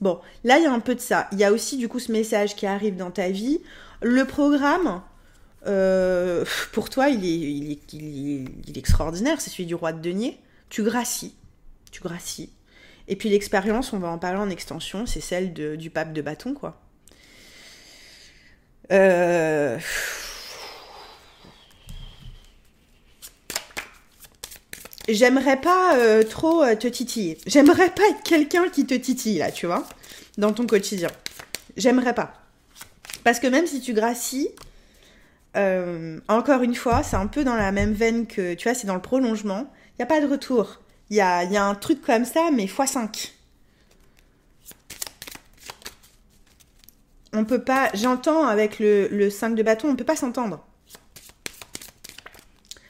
[0.00, 1.28] Bon, là il y a un peu de ça.
[1.32, 3.60] Il y a aussi du coup ce message qui arrive dans ta vie.
[4.02, 5.02] Le programme,
[5.66, 9.40] euh, pour toi, il est, il, est, il est extraordinaire.
[9.40, 10.38] C'est celui du roi de denier.
[10.68, 11.34] Tu gracies.
[11.90, 12.50] Tu gracies.
[13.10, 16.54] Et puis l'expérience, on va en parler en extension, c'est celle du pape de bâton,
[16.54, 16.80] quoi.
[18.92, 19.78] Euh...
[25.08, 27.36] J'aimerais pas euh, trop euh, te titiller.
[27.48, 29.84] J'aimerais pas être quelqu'un qui te titille, là, tu vois,
[30.38, 31.10] dans ton quotidien.
[31.76, 32.32] J'aimerais pas.
[33.24, 34.50] Parce que même si tu gracies,
[36.28, 38.94] encore une fois, c'est un peu dans la même veine que, tu vois, c'est dans
[38.94, 39.68] le prolongement.
[39.94, 40.78] Il n'y a pas de retour.
[41.10, 43.32] Il y a, un truc comme ça, mais x5.
[47.32, 47.90] On peut pas.
[47.94, 50.64] J'entends avec le, 5 de bâton, on peut pas s'entendre.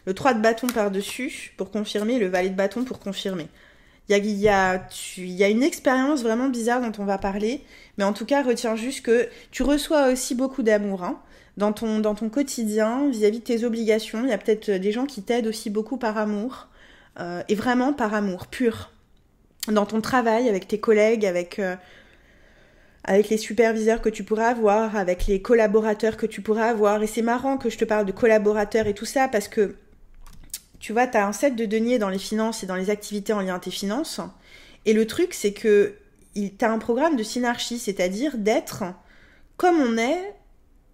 [0.05, 3.49] Le 3 de bâton par-dessus pour confirmer, le valet de bâton pour confirmer.
[4.09, 4.83] Il y a,
[5.49, 7.63] une expérience vraiment bizarre dont on va parler,
[7.97, 11.23] mais en tout cas, retiens juste que tu reçois aussi beaucoup d'amour hein,
[11.57, 14.25] dans, ton, dans ton quotidien vis-à-vis -vis de tes obligations.
[14.25, 16.70] Il y a peut-être des gens qui t'aident aussi beaucoup par amour.
[17.19, 18.93] Euh, et vraiment par amour pur.
[19.69, 21.77] Dans ton travail, avec tes collègues, avec, euh,
[23.05, 27.03] avec les superviseurs que tu pourras avoir, avec les collaborateurs que tu pourras avoir.
[27.03, 29.77] Et c'est marrant que je te parle de collaborateurs et tout ça parce que
[30.79, 33.35] tu vois, tu as un set de deniers dans les finances et dans les activités
[33.35, 34.21] en lien à tes finances.
[34.87, 35.95] Et le truc, c'est que
[36.35, 38.85] tu as un programme de synarchie, c'est-à-dire d'être
[39.59, 40.35] comme on est,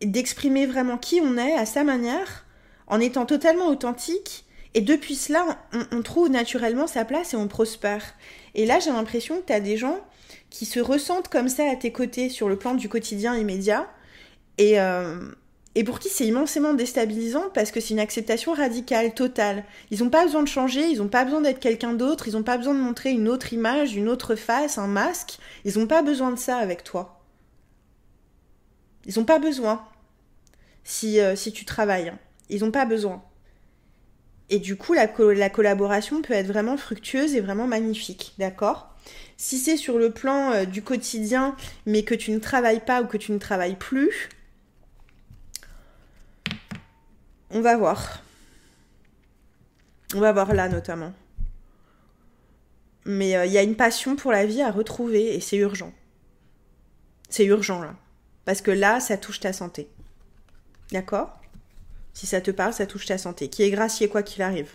[0.02, 2.46] d'exprimer vraiment qui on est à sa manière,
[2.88, 4.45] en étant totalement authentique
[4.76, 5.58] Et depuis cela,
[5.90, 8.04] on, trouve naturellement sa place et on prospère.
[8.54, 9.98] Et là, j'ai l'impression que tu as des gens
[10.50, 13.88] qui se ressentent comme ça à tes côtés sur le plan du quotidien immédiat.
[14.58, 15.30] Et, euh,
[15.76, 19.64] et pour qui c'est immensément déstabilisant parce que c'est une acceptation radicale, totale.
[19.90, 22.42] Ils n'ont pas besoin de changer, ils n'ont pas besoin d'être quelqu'un d'autre, ils n'ont
[22.42, 25.38] pas besoin de montrer une autre image, une autre face, un masque.
[25.64, 27.24] Ils n'ont pas besoin de ça avec toi.
[29.06, 29.86] Ils n'ont pas besoin.
[30.84, 32.10] Si, euh, si tu travailles.
[32.10, 32.18] Hein.
[32.50, 33.22] Ils n'ont pas besoin.
[34.48, 38.34] Et du coup, la, la, collaboration peut être vraiment fructueuse et vraiment magnifique.
[38.38, 38.94] D'accord?
[39.36, 43.06] Si c'est sur le plan euh, du quotidien, mais que tu ne travailles pas ou
[43.06, 44.28] que tu ne travailles plus,
[47.50, 48.22] On va voir.
[50.14, 51.12] On va voir là notamment.
[53.04, 55.92] Mais il euh, y a une passion pour la vie à retrouver et c'est urgent.
[57.28, 57.94] C'est urgent là.
[58.44, 59.88] Parce que là, ça touche ta santé.
[60.92, 61.40] D'accord?
[62.16, 63.48] Si ça te parle, ça touche ta santé.
[63.48, 64.70] Qui est gracié quoi qu'il arrive.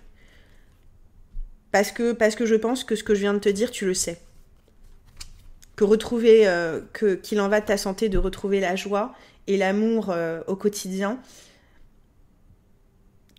[1.72, 3.88] Parce que, parce que je pense que ce que je viens de te dire, tu
[3.88, 4.22] le sais.
[5.76, 9.16] Que retrouver, euh, que qu'il en va de ta santé de retrouver la joie
[9.48, 11.20] et l'amour euh, au quotidien,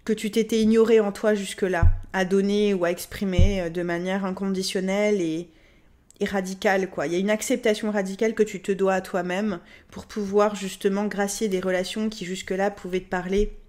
[0.04, 4.24] que tu t'étais ignoré en toi jusque-là, à donner ou à exprimer euh, de manière
[4.24, 5.48] inconditionnelle et,
[6.22, 7.06] radicale, quoi.
[7.06, 9.60] Il y a une acceptation radicale que tu te dois à toi-même
[9.92, 13.61] pour pouvoir justement gracier des relations qui jusque-là pouvaient te parler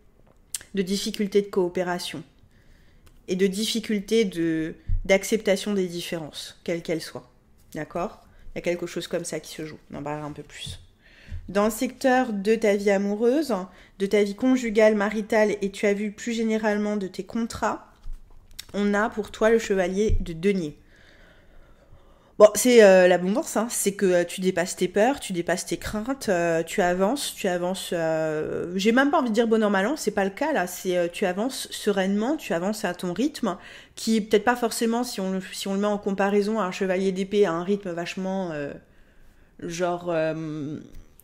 [0.73, 2.23] de difficultés de coopération
[3.27, 4.29] et de difficultés
[5.05, 7.29] d'acceptation des différences, quelles qu'elles soient.
[7.73, 8.21] D'accord?
[8.53, 9.79] Il y a quelque chose comme ça qui se joue.
[9.91, 10.79] On en parlera un peu plus.
[11.49, 13.53] Dans le secteur de ta vie amoureuse,
[13.99, 17.91] de ta vie conjugale, maritale et tu as vu plus généralement de tes contrats,
[18.73, 20.77] on a pour toi le chevalier de denier.
[22.39, 23.67] Bon, c'est euh, l'abondance, hein.
[23.69, 27.47] c'est que euh, tu dépasses tes peurs, tu dépasses tes craintes, euh, tu avances, tu
[27.47, 27.93] avances.
[28.75, 30.65] J'ai même pas envie de dire bon an mal an, c'est pas le cas là.
[30.65, 33.57] C'est tu avances sereinement, tu avances à ton rythme,
[33.95, 37.11] qui peut-être pas forcément si on si on le met en comparaison à un chevalier
[37.11, 38.51] d'épée à un rythme vachement
[39.59, 40.11] genre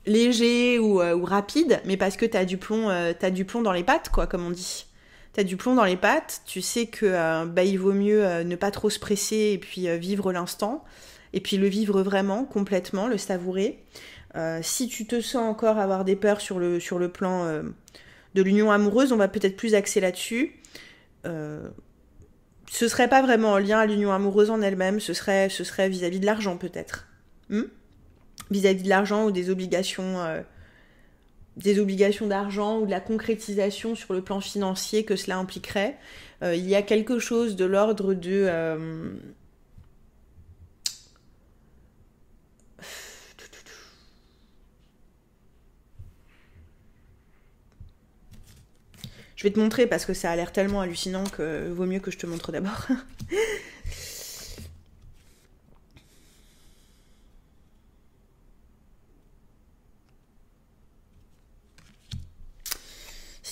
[0.09, 3.71] léger euh, ou, rapide, mais parce que t'as du plomb, euh, as du plomb dans
[3.71, 4.85] les pattes, quoi, comme on dit.
[5.33, 8.55] T'as du plomb dans les pattes, tu sais que euh, bah, il vaut mieux ne
[8.55, 10.83] pas trop se presser et puis vivre l'instant,
[11.33, 13.83] et puis le vivre vraiment, complètement, le savourer.
[14.61, 17.45] si tu te sens encore avoir des peurs sur le, plan
[18.35, 20.59] de l'union amoureuse, on va peut-être plus axer là-dessus.
[21.23, 26.25] ce serait pas vraiment en lien à l'union amoureuse en elle-même, ce serait vis-à-vis de
[26.25, 27.07] l'argent peut-être.
[27.49, 27.63] Hmm?
[28.51, 30.41] Vis-à-vis de l'argent ou des obligations euh,
[31.57, 35.97] des obligations d'argent ou de la concrétisation sur le plan financier que cela impliquerait.
[36.41, 38.45] Euh, il y a quelque chose de l'ordre de...
[38.47, 39.13] Euh,
[49.35, 52.11] je vais te montrer parce que ça a l'air tellement hallucinant que vaut mieux que
[52.11, 52.87] je te montre d'abord.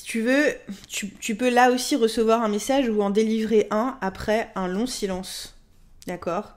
[0.08, 0.54] tu veux,
[0.88, 5.60] tu, peux là aussi recevoir un message ou en délivrer un après un long silence.
[6.08, 6.56] D'accord?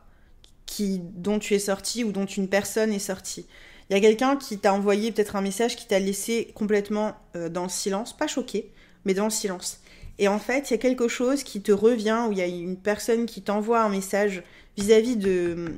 [0.66, 3.48] Qui, dont tu es sorti ou dont une personne est sortie.
[3.88, 7.48] Il y a quelqu'un qui t'a envoyé peut-être un message qui t'a laissé complètement euh,
[7.48, 8.70] dans le silence, pas choqué,
[9.04, 9.80] mais dans le silence.
[10.20, 12.46] Et en fait, il y a quelque chose qui te revient, ou il y a
[12.46, 14.44] une personne qui t'envoie un message
[14.76, 15.72] vis-à-vis de...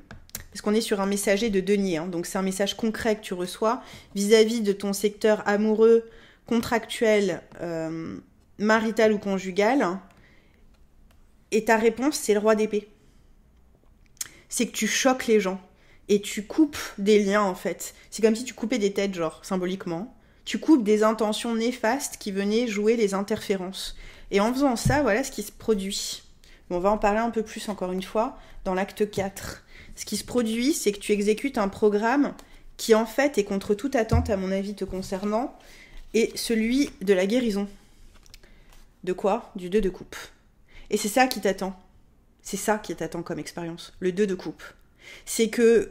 [0.51, 3.23] Parce qu'on est sur un messager de denier, hein, donc c'est un message concret que
[3.23, 3.83] tu reçois
[4.15, 6.05] vis-à-vis -vis de ton secteur amoureux,
[6.47, 8.19] contractuel, euh,
[8.59, 9.99] marital ou conjugal,
[11.51, 12.89] et ta réponse, c'est le roi d'épée.
[14.49, 15.61] C'est que tu choques les gens
[16.09, 17.95] et tu coupes des liens en fait.
[18.11, 20.15] C'est comme si tu coupais des têtes, genre, symboliquement.
[20.45, 23.97] Tu coupes des intentions néfastes qui venaient jouer les interférences.
[24.31, 26.23] Et en faisant ça, voilà ce qui se produit.
[26.71, 29.63] on va en parler un peu plus encore une fois dans l'acte 4.
[29.95, 32.35] Ce qui se produit, c'est que tu exécutes un programme
[32.79, 35.57] qui en fait est contre toute attente à mon avis te concernant,
[36.15, 37.69] et celui de la guérison.
[39.05, 39.53] De quoi?
[39.57, 40.17] Du 2 de coupe.
[40.91, 41.79] Et c'est ça qui t'attend.
[42.43, 44.63] C'est ça qui t'attend comme expérience, le 2 de coupe.
[45.25, 45.91] C'est que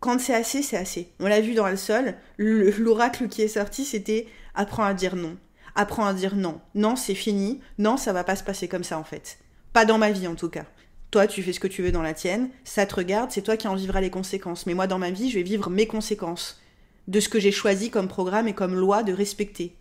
[0.00, 1.08] quand c'est assez, c'est assez.
[1.20, 5.36] On l'a vu dans le sol, l'oracle qui est sorti, c'était apprends à dire non.
[5.74, 6.60] Apprends à dire non.
[6.74, 7.60] Non, c'est fini.
[7.78, 9.38] Non, ça va pas se passer comme ça en fait.
[9.72, 10.64] Pas dans ma vie en tout cas.
[11.10, 13.56] Toi, tu fais ce que tu veux dans la tienne, ça te regarde, c'est toi
[13.56, 14.66] qui en vivras les conséquences.
[14.66, 16.60] Mais moi, dans ma vie, je vais vivre mes conséquences
[17.08, 19.74] de ce que j'ai choisi comme programme et comme loi de respecter.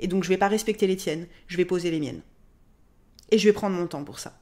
[0.00, 2.20] Et donc je vais pas respecter les tiennes, je vais poser les miennes.
[3.30, 4.38] Et je vais prendre mon temps pour ça.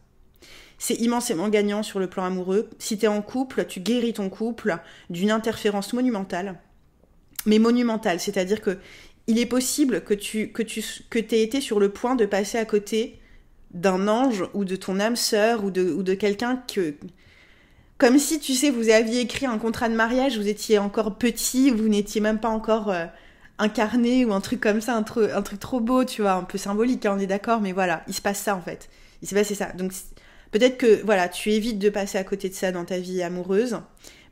[0.79, 2.71] C'est immensément gagnant sur le plan amoureux.
[2.79, 4.79] Si tu es en couple, tu guéris ton couple
[5.11, 6.59] d'une interférence monumentale.
[7.45, 8.79] Mais monumentale, c'est-à-dire que
[9.27, 12.65] il est possible que tu que tu aies été sur le point de passer à
[12.65, 13.21] côté
[13.71, 16.97] d'un ange ou de ton âme sœur ou de quelqu'un que...
[18.01, 21.69] Comme si, tu sais, vous aviez écrit un contrat de mariage, vous étiez encore petit,
[21.69, 23.05] vous n'étiez même pas encore euh,
[23.59, 27.05] incarné ou un truc comme ça, un, truc trop beau, tu vois, un peu symbolique,
[27.05, 28.89] hein, on est d'accord, mais voilà, il se passe ça en fait.
[29.21, 29.67] Il s'est passé ça.
[29.75, 29.93] Donc
[30.51, 33.79] peut-être que, voilà, tu évites de passer à côté de ça dans ta vie amoureuse,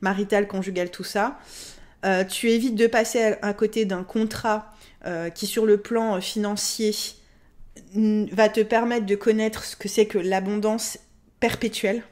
[0.00, 1.38] maritale, conjugale, tout ça.
[2.06, 4.72] Euh, tu évites de passer à, côté d'un contrat
[5.04, 6.94] euh, qui, sur le plan financier,
[7.94, 10.98] va te permettre de connaître ce que c'est que l'abondance
[11.38, 12.02] perpétuelle,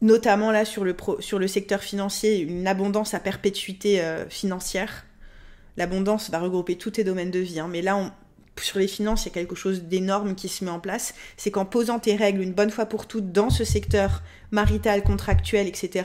[0.00, 5.06] notamment là sur le, sur le secteur financier, une abondance à perpétuité euh, financière.
[5.76, 7.68] L'abondance va regrouper tous tes domaines de vie, hein.
[7.68, 8.12] mais là,
[8.60, 11.14] sur les finances, il y a quelque chose d'énorme qui se met en place.
[11.36, 15.66] C'est qu'en posant tes règles une bonne fois pour toutes dans ce secteur marital, contractuel,
[15.66, 16.04] etc.,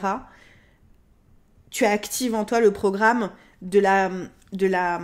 [1.69, 3.29] tu actives en toi le programme
[3.61, 4.09] de la,
[4.53, 4.99] de la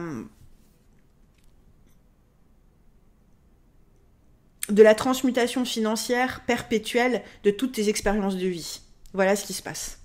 [4.69, 8.81] de la transmutation financière perpétuelle de toutes tes expériences de vie.
[9.13, 9.99] Voilà ce qui se passe.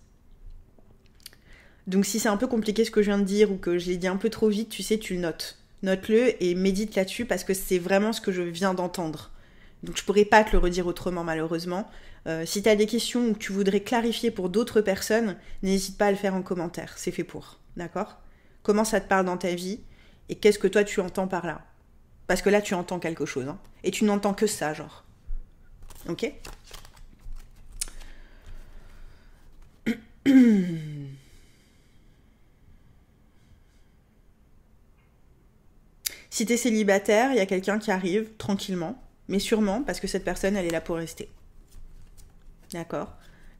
[1.86, 3.88] Donc si c'est un peu compliqué ce que je viens de dire ou que je
[3.88, 5.58] l'ai dit un peu trop vite, tu sais, tu le notes.
[5.82, 9.30] Note-le et médite là-dessus parce que c'est vraiment ce que je viens d'entendre.
[9.82, 11.90] Donc je pourrais pas te le redire autrement malheureusement.
[12.26, 15.96] Euh, si tu as des questions ou que tu voudrais clarifier pour d'autres personnes, n'hésite
[15.96, 17.58] pas à le faire en commentaire, c'est fait pour.
[17.76, 18.18] D'accord?
[18.62, 19.80] Comment ça te parle dans ta vie?
[20.28, 21.62] Et qu'est-ce que toi tu entends par là?
[22.30, 23.48] Parce que là, tu entends quelque chose.
[23.48, 23.58] Hein.
[23.82, 25.02] Et tu n'entends que ça, genre.
[26.08, 26.32] Ok?
[36.30, 40.06] Si tu es célibataire, il y a quelqu'un qui arrive tranquillement, mais sûrement parce que
[40.06, 41.28] cette personne, elle est là pour rester.
[42.72, 43.12] D'accord?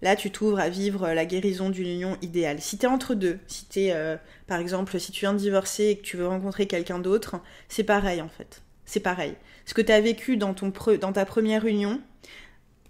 [0.03, 2.61] Là, tu t'ouvres à vivre la guérison d'une union idéale.
[2.61, 5.39] Si tu es entre deux, si tu es, euh, par exemple, si tu viens de
[5.39, 9.35] divorcer et que tu veux rencontrer quelqu'un d'autre, c'est pareil en fait c'est pareil.
[9.67, 12.01] Ce que tu as vécu dans, ton dans ta première union,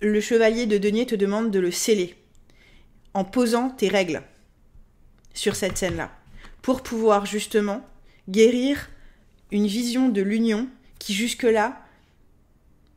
[0.01, 2.17] le chevalier de denier te demande de le sceller
[3.13, 4.23] en posant tes règles
[5.35, 6.11] sur cette scène-là,
[6.63, 7.87] pour pouvoir justement
[8.29, 8.89] guérir
[9.53, 11.83] une vision de l'union qui jusque-là,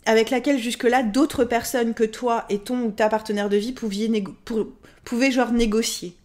[0.06, 5.32] avec laquelle jusque-là d'autres personnes que toi et ton ou ta partenaire de vie pouvaient,
[5.32, 6.16] genre négocier.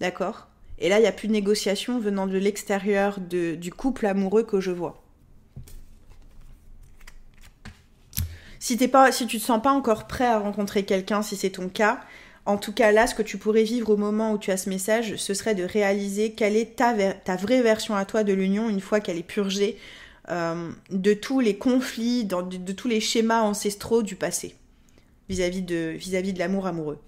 [0.00, 0.48] D'accord?
[0.78, 4.60] Et là, il n'y a plus de négociation venant de l'extérieur du couple amoureux que
[4.60, 5.02] je vois.
[8.58, 12.00] Si, tu te sens pas encore prêt à rencontrer quelqu'un, si c'est ton cas,
[12.46, 14.70] en tout cas là, ce que tu pourrais vivre au moment où tu as ce
[14.70, 18.70] message, ce serait de réaliser quelle est ta, ta vraie version à toi de l'union
[18.70, 19.78] une fois qu'elle est purgée
[20.30, 24.54] euh, de tous les conflits, de, tous les schémas ancestraux du passé
[25.28, 26.98] vis-à-vis de, vis -vis de l'amour amoureux.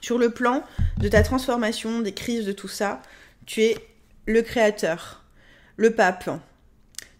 [0.00, 0.62] Sur le plan
[0.98, 3.02] de ta transformation, des crises, de tout ça,
[3.46, 3.76] tu es
[4.26, 5.24] le créateur,
[5.76, 6.30] le pape.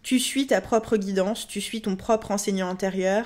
[0.03, 3.25] Tu suis ta propre guidance, tu suis ton propre enseignant intérieur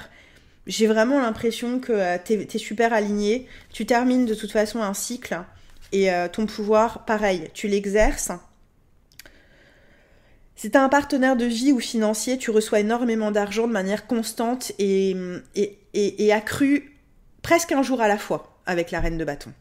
[0.70, 3.48] j'ai vraiment l'impression que euh, tu es, super aligné.
[3.74, 5.42] Tu termines de toute façon un cycle
[5.92, 8.32] et euh, ton pouvoir, pareil, tu l'exerces.
[10.60, 14.74] Si tu un partenaire de vie ou financier, tu reçois énormément d'argent de manière constante
[14.78, 15.16] et,
[15.56, 16.98] et, et, accrue
[17.42, 19.54] presque un jour à la fois avec la reine de bâton.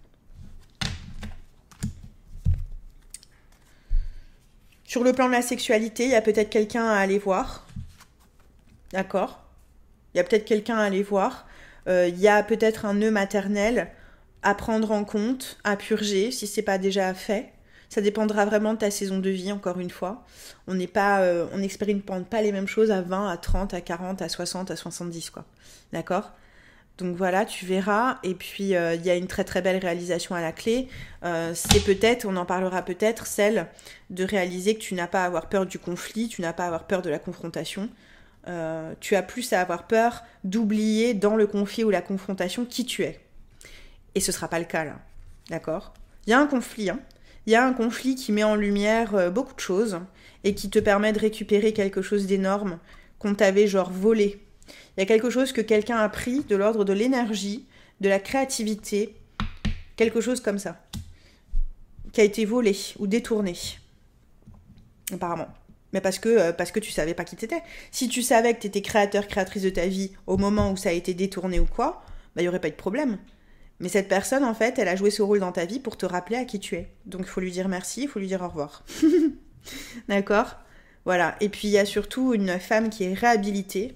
[4.82, 7.64] Sur le plan de la sexualité, il y a peut-être quelqu'un à aller voir.
[8.90, 9.44] D'accord
[10.12, 11.46] il y a peut-être quelqu'un à aller voir.
[11.86, 13.92] Euh, il y a peut-être un nœud maternel
[14.42, 17.52] à prendre en compte, à purger, si c'est pas déjà fait.
[17.88, 20.24] Ça dépendra vraiment de ta saison de vie, encore une fois.
[20.66, 23.80] On n'est pas, euh, on n'expérimente pas les mêmes choses à 20, à 30, à
[23.80, 25.44] 40, à 60, à 70, quoi.
[25.92, 26.32] D'accord?
[26.98, 28.18] Donc voilà, tu verras.
[28.24, 30.88] Et puis euh, il y a une très très belle réalisation à la clé.
[31.54, 33.68] c'est peut-être, on en parlera peut-être, celle
[34.10, 36.66] de réaliser que tu n'as pas à avoir peur du conflit, tu n'as pas à
[36.66, 37.88] avoir peur de la confrontation.
[38.48, 42.86] Euh, tu as plus à avoir peur d'oublier dans le conflit ou la confrontation qui
[42.86, 43.20] tu es.
[44.14, 44.98] Et ce sera pas le cas là.
[45.50, 45.92] D'accord?
[46.26, 47.00] Il y a un conflit, hein.
[47.48, 50.00] Il y a un conflit qui met en lumière euh, beaucoup de choses
[50.44, 52.78] et qui te permet de récupérer quelque chose d'énorme
[53.18, 54.38] qu'on t'avait genre volé.
[54.68, 57.64] Il y a quelque chose que quelqu'un a pris de l'ordre de l'énergie,
[58.02, 59.14] de la créativité,
[59.96, 60.84] quelque chose comme ça,
[62.12, 63.54] qui a été volé ou détourné.
[65.10, 65.48] Apparemment
[65.94, 67.62] mais parce que, euh, parce que tu savais pas qui t'étais.
[67.92, 70.90] Si tu savais que tu étais créateur, créatrice de ta vie au moment où ça
[70.90, 72.02] a été détourné ou quoi,
[72.36, 73.16] bah, il n'y aurait pas de problème.
[73.80, 76.06] Mais cette personne, en fait, elle a joué ce rôle dans ta vie pour te
[76.06, 76.90] rappeler à qui tu es.
[77.06, 78.84] Donc il faut lui dire merci, il faut lui dire au revoir.
[80.08, 80.56] D'accord?
[81.04, 81.36] Voilà.
[81.40, 83.94] Et puis il y a surtout une femme qui est réhabilitée,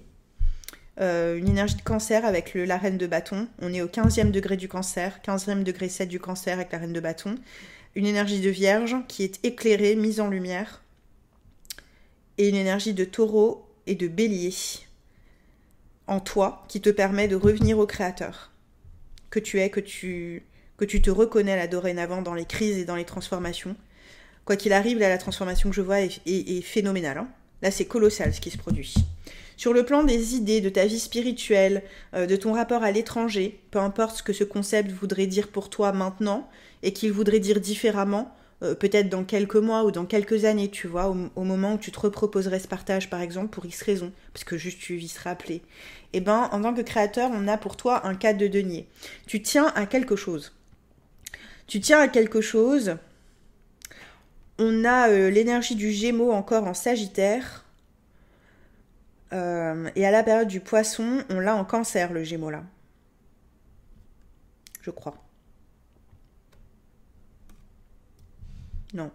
[1.01, 3.47] euh, une énergie de cancer avec la reine de bâton.
[3.61, 6.93] On est au 15e degré du cancer, 15e degré 7 du cancer avec la reine
[6.93, 7.35] de bâton.
[7.95, 10.81] Une énergie de vierge qui est éclairée, mise en lumière
[12.37, 14.53] et une énergie de taureau et de bélier.
[16.07, 18.52] en toi qui te permet de revenir au créateur
[19.33, 20.43] que tu es, que tu,
[20.77, 23.75] que tu te reconnais là dorénavant dans les crises et dans les transformations.
[24.45, 27.17] Quoi qu'il arrive, là, la transformation que je vois est, phénoménale.
[27.17, 27.27] Hein.
[27.63, 28.93] Là, c'est colossal ce qui se produit.
[29.57, 31.81] Sur le plan des idées, de ta vie spirituelle,
[32.13, 35.71] euh, de ton rapport à l'étranger, peu importe ce que ce concept voudrait dire pour
[35.71, 36.47] toi maintenant
[36.83, 40.87] et qu'il voudrait dire différemment, euh, peut-être dans quelques mois ou dans quelques années, tu
[40.87, 44.45] vois, au, moment où tu te reproposerais ce partage, par exemple, pour X raison, parce
[44.45, 45.61] que juste tu y seras appelé.
[46.13, 48.87] Eh ben, en tant que créateur, on a pour toi un cadre de denier.
[49.27, 50.53] Tu tiens à quelque chose.
[51.67, 52.97] Tu tiens à quelque chose.
[54.59, 57.65] On a euh, l'énergie du Gémeaux encore en Sagittaire.
[59.33, 62.63] Euh, et à la période du Poisson, on l'a en Cancer, le Gémeaux là.
[64.81, 65.22] Je crois.
[68.93, 69.11] Non.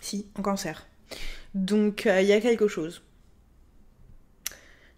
[0.00, 0.86] Si, en cancer.
[1.54, 3.02] Donc, euh, il y a quelque chose.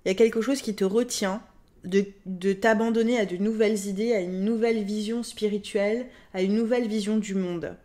[0.04, 1.42] Il y a quelque chose qui te retient
[1.84, 7.18] de, t'abandonner à de nouvelles idées, à une nouvelle vision spirituelle, à une nouvelle vision
[7.18, 7.76] du monde.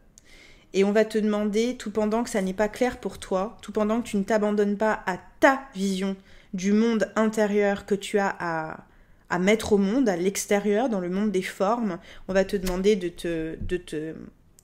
[0.74, 3.72] Et on va te demander, tout pendant que ça n'est pas clair pour toi, tout
[3.72, 6.16] pendant que tu ne t'abandonnes pas à ta vision
[6.54, 11.32] du monde intérieur que tu as à, mettre au monde, à l'extérieur, dans le monde
[11.32, 14.14] des formes, on va te demander de te, de te,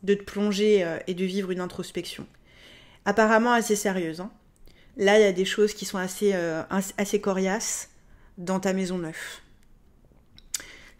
[0.04, 2.28] de plonger euh, et de vivre une introspection.
[3.06, 4.22] Apparemment assez sérieuse.
[4.22, 4.30] Hein.
[4.96, 6.62] Là, il y a des choses qui sont assez, euh,
[6.98, 7.90] assez coriaces
[8.40, 9.16] dans ta maison neuve,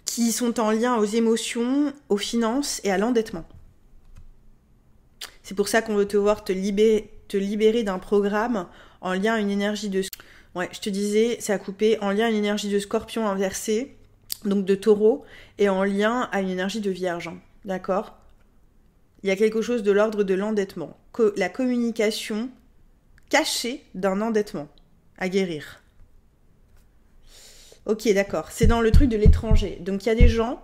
[0.06, 3.46] qui sont en lien aux émotions, aux finances et à l'endettement.
[5.42, 8.68] C'est pour ça qu'on veut te voir te libérer, d'un programme
[9.02, 10.04] en lien à une énergie de...
[10.54, 13.96] Ouais, je te disais, ça a coupé en lien à une énergie de scorpion inversé,
[14.46, 15.24] donc de taureau,
[15.58, 17.32] et en lien à une énergie de vierge.
[17.66, 18.18] D'accord?
[19.24, 20.98] Il y a quelque chose de l'ordre de l'endettement.
[21.36, 22.50] La communication
[23.30, 24.68] cachée d'un endettement
[25.18, 25.82] à guérir.
[27.90, 28.52] Ok, d'accord.
[28.52, 29.80] C'est dans le truc de l'étranger.
[29.82, 30.62] Donc il y a des gens,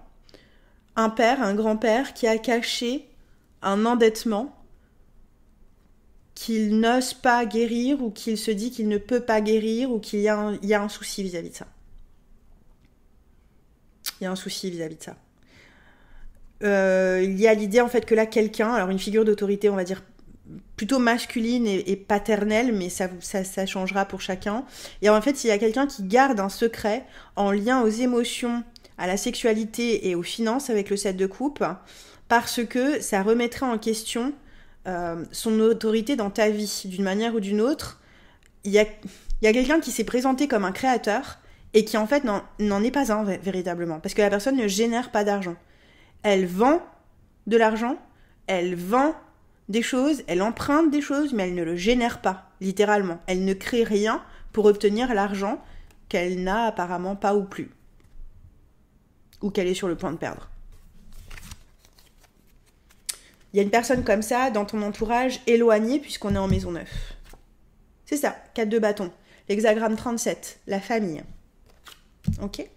[0.96, 3.10] un père, un grand-père, qui a caché
[3.64, 4.56] un endettement
[6.36, 10.20] qu'il n'ose pas guérir ou qu'il se dit qu'il ne peut pas guérir ou qu'il
[10.20, 11.66] y, a un, souci vis-à-vis de ça.
[14.22, 15.16] Il y a un souci vis-à-vis de ça.
[16.62, 19.76] Euh, il y a l'idée en fait que là quelqu'un, alors une figure d'autorité on
[19.76, 20.04] va dire
[20.76, 24.66] plutôt masculine et, paternelle, mais ça, ça, changera pour chacun.
[25.02, 28.64] Et en fait, il y a quelqu'un qui garde un secret en lien aux émotions,
[28.98, 31.64] à la sexualité et aux finances avec le set de coupe,
[32.28, 34.34] parce que ça remettrait en question
[34.88, 38.02] euh, son autorité dans ta vie, d'une manière ou d'une autre.
[38.64, 38.86] Il y a,
[39.42, 41.40] y a quelqu'un qui s'est présenté comme un créateur
[41.74, 45.12] et qui en fait n'en est pas un véritablement, parce que la personne ne génère
[45.12, 45.56] pas d'argent.
[46.24, 46.82] Elle vend
[47.48, 47.98] de l'argent,
[48.48, 49.14] elle vend
[49.68, 53.20] des choses, elle emprunte des choses, mais elle ne le génère pas, littéralement.
[53.28, 55.62] Elle ne crée rien pour obtenir l'argent
[56.08, 57.72] qu'elle n'a apparemment pas ou plus.
[59.42, 60.50] Ou qu'elle est sur le point de perdre.
[63.54, 66.72] Il y a une personne comme ça dans ton entourage éloigné puisqu'on est en maison
[66.72, 66.90] neuve.
[68.06, 69.12] C'est ça, 4 de bâton.
[69.50, 71.24] L'hexagramme 37, la famille.
[72.42, 72.68] Ok?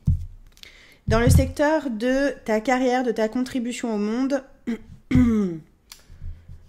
[1.08, 4.44] Dans le secteur de ta carrière, de ta contribution au monde,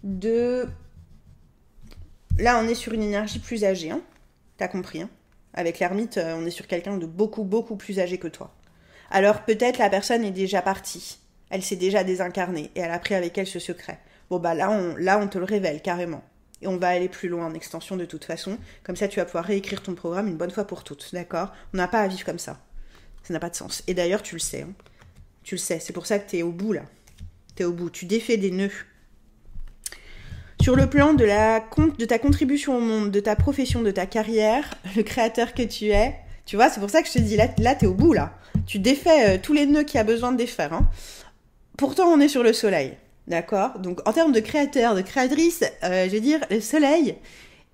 [0.04, 0.68] de...
[2.38, 4.02] Là, on est sur une énergie plus âgée, hein
[4.58, 5.10] T'as compris, hein
[5.54, 8.54] Avec l'ermite, euh, on est sur quelqu'un de beaucoup, beaucoup plus âgé que toi.
[9.12, 11.20] Alors peut-être la personne est déjà partie.
[11.50, 14.00] Elle s'est déjà désincarnée et elle a pris avec elle ce secret.
[14.30, 16.24] Bon bah là on, là on te le révèle carrément.
[16.62, 18.58] Et on va aller plus loin en extension de toute façon.
[18.84, 21.52] Comme ça tu vas pouvoir réécrire ton programme une bonne fois pour toutes, d'accord?
[21.74, 22.60] On n'a pas à vivre comme ça.
[23.24, 23.84] Ça n'a pas de sens.
[23.88, 24.62] Et d'ailleurs tu le sais.
[24.62, 24.74] Hein.
[25.44, 25.80] Tu le sais.
[25.80, 26.84] C'est pour ça que t'es au bout là.
[27.56, 27.90] T'es au bout.
[27.90, 28.72] Tu défais des nœuds
[30.62, 35.04] sur le plan de, ta contribution au monde, de ta profession, de ta carrière, le
[35.04, 37.76] créateur que tu es, tu vois, c'est pour ça que je te dis, là, là
[37.76, 38.34] t'es au bout, là.
[38.66, 40.74] Tu défais euh, tous les nœuds qu'il y a besoin de défaire.
[40.74, 40.90] Hein.
[41.78, 42.98] Pourtant, on est sur le soleil,
[43.28, 43.80] d'accord?
[43.80, 47.16] Donc, en termes de créateur, de créatrice, euh, je vais dire, le soleil,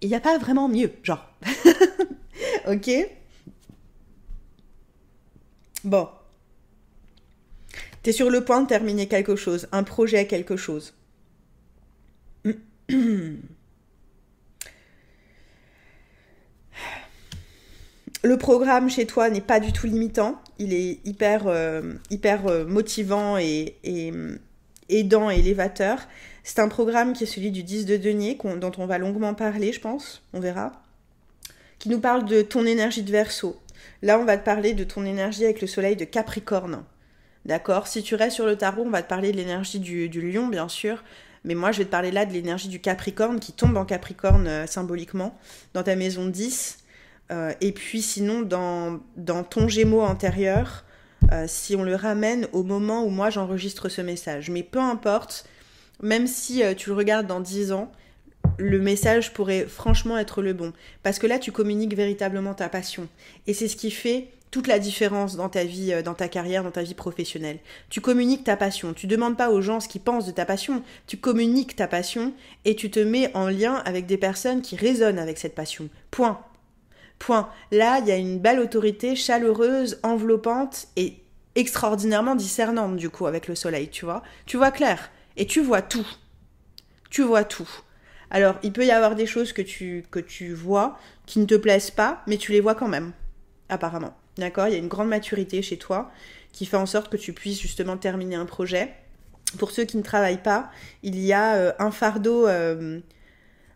[0.02, 1.26] il n'y a pas vraiment mieux, genre.
[2.68, 2.90] ok?
[5.84, 6.08] Bon.
[8.04, 10.94] T'es sur le point de terminer quelque chose, un projet, quelque chose.
[18.24, 20.42] Le programme chez toi n'est pas du tout limitant.
[20.58, 23.76] Il est hyper, euh, euh, motivant et,
[24.90, 26.00] aidant et élévateur.
[26.44, 29.72] C'est un programme qui est celui du 10 de denier, dont on va longuement parler,
[29.74, 30.72] je pense, on verra,
[31.78, 33.60] qui nous parle de ton énergie de verso.
[34.02, 36.84] Là, on va te parler de ton énergie avec le soleil de Capricorne.
[37.46, 37.88] D'accord?
[37.88, 40.68] Si tu restes sur le tarot, on va te parler de l'énergie du, lion, bien
[40.68, 41.04] sûr.
[41.46, 44.48] Mais moi, je vais te parler là de l'énergie du Capricorne qui tombe en Capricorne
[44.48, 45.38] euh, symboliquement
[45.74, 46.80] dans ta maison 10.
[47.32, 49.00] Euh, et puis sinon, dans,
[49.44, 50.84] ton Gémeaux antérieur,
[51.32, 54.50] euh, si on le ramène au moment où moi j'enregistre ce message.
[54.50, 55.48] Mais peu importe,
[56.02, 57.92] même si tu le regardes dans 10 ans,
[58.58, 60.74] le message pourrait franchement être le bon.
[61.04, 63.08] Parce que là, tu communiques véritablement ta passion.
[63.48, 66.64] Et c'est ce qui fait toute la différence dans ta vie, euh, dans ta carrière,
[66.64, 67.60] dans ta vie professionnelle.
[67.90, 68.94] Tu communiques ta passion.
[68.94, 70.82] Tu demandes pas aux gens ce qu'ils pensent de ta passion.
[71.08, 72.32] Tu communiques ta passion
[72.64, 75.90] et tu te mets en lien avec des personnes qui résonnent avec cette passion.
[76.10, 76.40] Point.
[77.20, 77.50] Point.
[77.74, 81.18] Là, il y a une belle autorité chaleureuse, enveloppante et
[81.56, 84.24] extraordinairement discernante du coup avec le soleil, tu vois.
[84.46, 86.08] Tu vois clair et tu vois tout.
[87.10, 87.70] Tu vois tout.
[88.32, 91.56] Alors, il peut y avoir des choses que tu, que tu vois qui ne te
[91.56, 93.12] plaisent pas, mais tu les vois quand même,
[93.68, 94.16] apparemment.
[94.38, 96.12] D'accord Il y a une grande maturité chez toi
[96.52, 98.94] qui fait en sorte que tu puisses justement terminer un projet.
[99.58, 100.72] Pour ceux qui ne travaillent pas,
[101.04, 103.00] il y a euh, un fardeau, euh,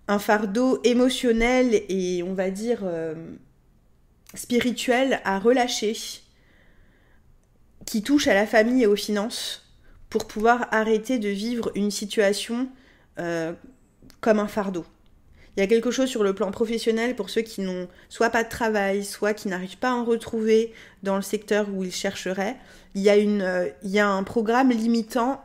[0.07, 3.16] un fardeau émotionnel et on va dire euh,
[4.34, 5.95] spirituel à relâcher
[7.86, 9.66] qui touche à la famille et aux finances
[10.10, 12.70] pour pouvoir arrêter de vivre une situation
[14.22, 14.86] comme un fardeau.
[15.60, 18.45] Il y a quelque chose sur le plan professionnel pour ceux qui n'ont soit pas
[18.45, 20.72] de travail, soit qui n'arrivent pas à en retrouver
[21.03, 22.55] dans le secteur où ils chercheraient.
[22.95, 25.43] Il y a, une, euh, il y a un programme limitant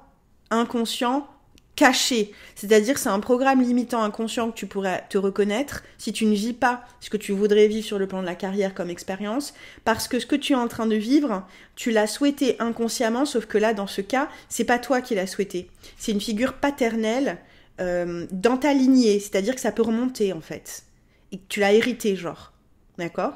[0.52, 1.26] inconscient
[1.74, 2.30] caché.
[2.54, 6.52] C'est-à-dire c'est un programme limitant inconscient que tu pourrais te reconnaître si tu ne vis
[6.52, 9.52] pas ce que tu voudrais vivre sur le plan de la carrière comme expérience,
[9.84, 11.44] parce que ce que tu es en train de vivre,
[11.74, 15.26] tu l'as souhaité inconsciemment, sauf que là, dans ce cas, c'est pas toi qui l'as
[15.26, 15.68] souhaité.
[15.98, 17.38] C'est une figure paternelle
[17.80, 20.84] euh, dans ta lignée, c'est-à-dire que ça peut remonter en fait,
[21.32, 22.52] et que tu l'as hérité, genre.
[22.98, 23.32] D'accord?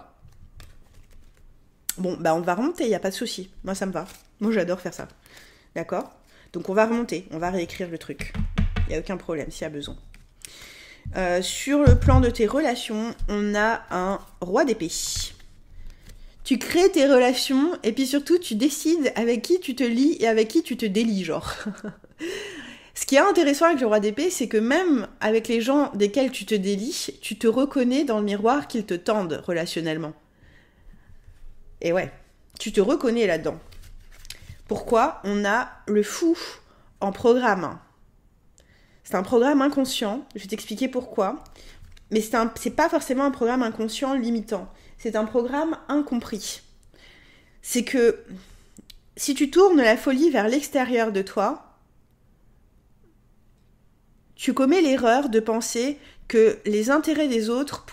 [1.99, 3.51] Bon, bah on va remonter, il n'y a pas de souci.
[3.64, 4.07] Moi, ça me va.
[4.41, 5.09] Moi, j'adore faire ça.
[5.74, 6.11] D'accord?
[6.53, 8.32] Donc, on va remonter, on va réécrire le truc.
[8.86, 9.97] Il n'y a aucun problème s'il y a besoin.
[11.16, 14.91] Euh, sur le plan de tes relations, on a un roi d'épée.
[16.45, 20.28] Tu crées tes relations et puis surtout tu décides avec qui tu te lis et
[20.28, 21.53] avec qui tu te délies, genre.
[22.99, 26.33] Ce qui est intéressant avec le roi d'épée, c'est que même avec les gens desquels
[26.33, 30.15] tu te délies, tu te reconnais dans le miroir qu'ils te tendent relationnellement.
[31.81, 32.13] Et ouais,
[32.59, 33.61] tu te reconnais là-dedans.
[34.67, 36.37] Pourquoi On a le fou
[37.01, 37.79] en programme?
[39.05, 41.45] C'est un programme inconscient, je vais t'expliquer pourquoi.
[42.11, 44.69] Mais c'est pas forcément un programme inconscient limitant.
[44.99, 46.63] C'est un programme incompris.
[47.63, 48.25] C'est que
[49.17, 51.68] si tu tournes la folie vers l'extérieur de toi,
[54.39, 57.84] tu commets l'erreur de penser que les intérêts des autres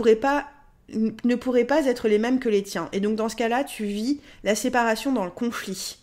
[0.93, 2.87] ne pourraient pas être les mêmes que les tiens.
[2.93, 5.97] Et donc dans ce cas-là, tu vis la séparation dans le conflit.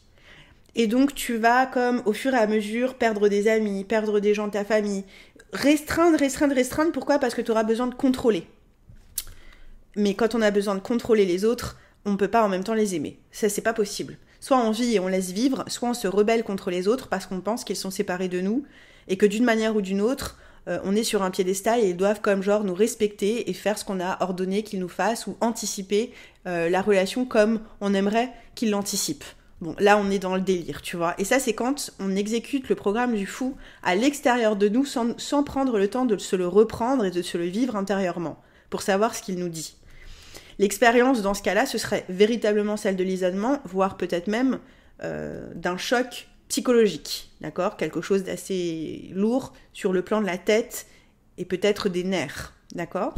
[0.75, 4.35] Et donc tu vas comme au fur et à mesure perdre des amis, perdre des
[4.35, 5.05] gens de ta famille,
[5.53, 6.91] restreindre, restreindre, restreindre.
[6.91, 7.21] Pourquoi?
[7.21, 8.47] Parce que tu auras besoin de contrôler.
[9.95, 12.65] Mais quand on a besoin de contrôler les autres, on ne peut pas en même
[12.65, 13.21] temps les aimer.
[13.31, 14.17] Ça, c'est pas possible.
[14.41, 17.27] Soit on vit et on laisse vivre, soit on se rebelle contre les autres parce
[17.27, 18.65] qu'on pense qu'ils sont séparés de nous
[19.09, 20.39] et que d'une manière ou d'une autre,
[20.69, 23.79] euh, on est sur un piédestal et ils doivent comme genre nous respecter et faire
[23.79, 26.13] ce qu'on a ordonné qu'ils nous fassent ou anticiper
[26.47, 29.25] euh, la relation comme on aimerait qu'ils l'anticipent.
[29.61, 31.15] Bon, là on est dans le délire, tu vois.
[31.19, 35.19] Et ça c'est quand on exécute le programme du fou à l'extérieur de nous sans,
[35.19, 38.41] sans prendre le temps de se le reprendre et de se le vivre intérieurement
[38.71, 39.77] pour savoir ce qu'il nous dit.
[40.59, 44.61] L'expérience dans ce cas-là, ce serait véritablement celle de l'isolement, voire peut-être même
[45.03, 47.79] euh, d'un choc psychologique, d'accord?
[47.79, 50.87] Quelque chose d'assez lourd sur le plan de la tête
[51.39, 53.15] et peut-être des nerfs, d'accord?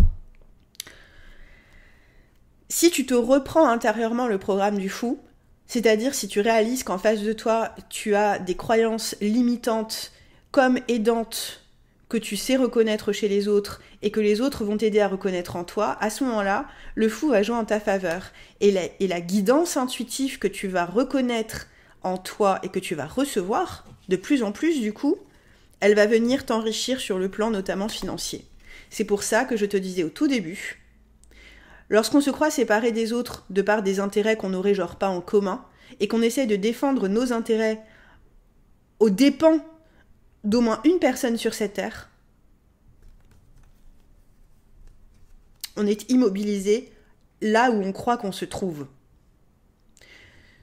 [2.68, 5.18] Si tu te reprends intérieurement le programme du fou,
[5.66, 10.12] c'est-à-dire si tu réalises qu'en face de toi, tu as des croyances limitantes
[10.52, 11.64] comme aidantes
[12.08, 15.56] que tu sais reconnaître chez les autres et que les autres vont t'aider à reconnaître
[15.56, 18.30] en toi, à ce moment-là, le fou va jouer en ta faveur.
[18.60, 21.66] Et la, et la guidance intuitive que tu vas reconnaître
[22.04, 25.16] en toi et que tu vas recevoir, de plus en plus du coup,
[25.80, 28.46] elle va venir t'enrichir sur le plan notamment financier.
[28.90, 30.80] C'est pour ça que je te disais au tout début,
[31.88, 35.20] lorsqu'on se croit séparé des autres de par des intérêts qu'on n'aurait genre pas en
[35.20, 35.64] commun,
[36.00, 37.82] et qu'on essaie de défendre nos intérêts
[38.98, 39.64] aux dépens
[40.44, 42.10] d'au moins une personne sur cette terre,
[45.76, 46.92] on est immobilisé
[47.40, 48.86] là où on croit qu'on se trouve.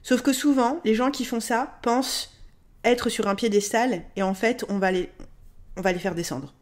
[0.02, 2.32] Sauf que souvent, les gens qui font ça pensent
[2.84, 5.08] être sur un piédestal et en fait, on va les,
[5.98, 6.54] faire descendre.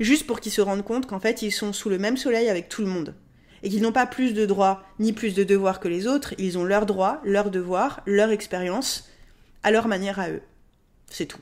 [0.00, 2.68] Juste pour qu'ils se rendent compte qu'en fait, ils sont sous le même soleil avec
[2.68, 3.14] tout le monde.
[3.62, 6.58] Et qu'ils n'ont pas plus de droits ni plus de devoirs que les autres, ils
[6.58, 9.08] ont leurs droits, leurs devoirs, leur expérience,
[9.62, 10.42] à leur manière à eux.
[11.08, 11.38] C'est tout.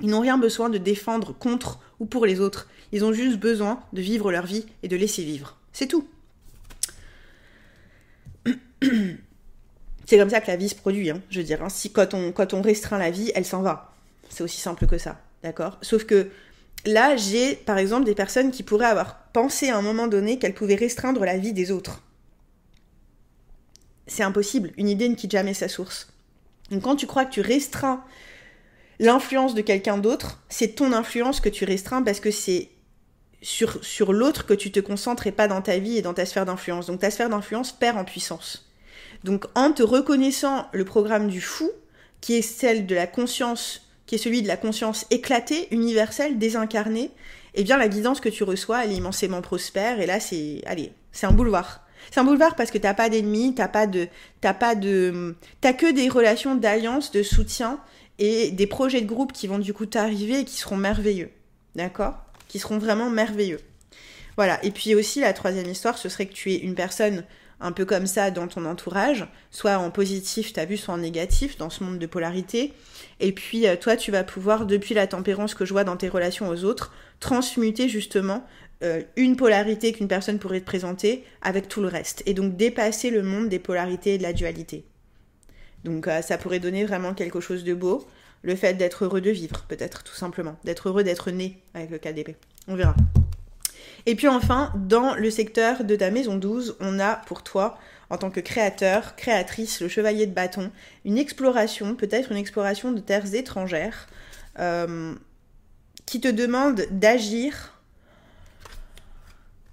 [0.00, 2.68] Ils n'ont rien besoin de défendre contre ou pour les autres.
[2.92, 5.58] Ils ont juste besoin de vivre leur vie et de laisser vivre.
[5.72, 6.08] C'est tout.
[10.12, 11.62] C'est comme ça que la vie se produit, hein, je veux dire.
[11.62, 11.70] Hein.
[11.70, 13.94] Si quand on, restreint la vie, elle s'en va.
[14.28, 15.78] C'est aussi simple que ça, d'accord?
[15.80, 16.28] Sauf que
[16.84, 20.52] là, j'ai par exemple des personnes qui pourraient avoir pensé à un moment donné qu'elles
[20.52, 22.02] pouvaient restreindre la vie des autres.
[24.06, 24.72] C'est impossible.
[24.76, 26.12] Une idée ne quitte jamais sa source.
[26.70, 28.04] Donc quand tu crois que tu restreins
[28.98, 32.68] l'influence de quelqu'un d'autre, c'est ton influence que tu restreins parce que c'est
[33.40, 36.26] sur, sur l'autre que tu te concentres et pas dans ta vie et dans ta
[36.26, 36.88] sphère d'influence.
[36.88, 38.68] Donc ta sphère d'influence perd en puissance.
[39.24, 41.70] Donc en te reconnaissant le programme du fou,
[42.20, 47.10] qui est celle de la conscience, qui est celui de la conscience éclatée, universelle, désincarnée,
[47.54, 50.00] eh bien la guidance que tu reçois, elle est immensément prospère.
[50.00, 51.86] Et là, c'est, allez, c'est un boulevard.
[52.10, 54.08] C'est un boulevard parce que t'as pas d'ennemis, t'as pas de,
[54.40, 57.80] t'as pas de, t'as que des relations d'alliance, de soutien
[58.18, 61.30] et des projets de groupe qui vont du coup t'arriver et qui seront merveilleux.
[61.74, 62.14] D'accord?
[62.48, 63.60] Qui seront vraiment merveilleux.
[64.36, 64.62] Voilà.
[64.64, 67.24] Et puis aussi, la troisième histoire, ce serait que tu es une personne
[67.62, 71.56] un peu comme ça dans ton entourage, soit en positif, t'as vu, soit en négatif,
[71.56, 72.74] dans ce monde de polarité.
[73.20, 76.08] Et puis, euh, toi, tu vas pouvoir, depuis la tempérance que je vois dans tes
[76.08, 78.44] relations aux autres, transmuter justement
[78.82, 82.22] euh, une polarité qu'une personne pourrait te présenter avec tout le reste.
[82.26, 84.84] Et donc, dépasser le monde des polarités et de la dualité.
[85.84, 88.06] Donc euh, ça pourrait donner vraiment quelque chose de beau.
[88.42, 90.56] Le fait d'être heureux de vivre, peut-être, tout simplement.
[90.64, 92.36] D'être heureux d'être né avec le KDP.
[92.66, 92.96] On verra.
[94.06, 97.78] Et puis enfin, dans le secteur de ta maison 12, on a pour toi,
[98.10, 100.70] en tant que créateur, créatrice, le chevalier de bâton,
[101.04, 104.08] une exploration, peut-être une exploration de terres étrangères,
[104.58, 105.14] euh,
[106.06, 107.78] qui te demande d'agir.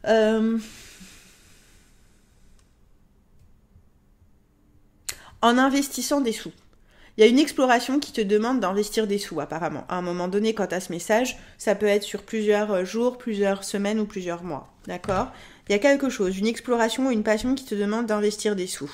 [0.06, 0.58] Euh,
[5.42, 6.52] en investissant des sous.
[7.20, 9.84] Il y a une exploration qui te demande d'investir des sous, apparemment.
[9.90, 13.18] À un moment donné, quand tu ce message, ça peut être sur plusieurs euh, jours,
[13.18, 14.72] plusieurs semaines ou plusieurs mois.
[14.88, 15.34] D'accord?
[15.68, 18.68] Il y a quelque chose, une exploration ou une passion qui te demande d'investir des
[18.68, 18.90] sous.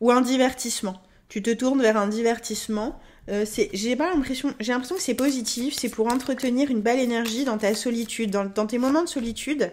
[0.00, 0.98] Ou un divertissement.
[1.28, 2.98] Tu te tournes vers un divertissement.
[3.28, 3.44] Euh,
[3.74, 7.58] j'ai pas l'impression, j'ai l'impression que c'est positif, c'est pour entretenir une belle énergie dans
[7.58, 9.70] ta solitude, dans, tes moments de solitude.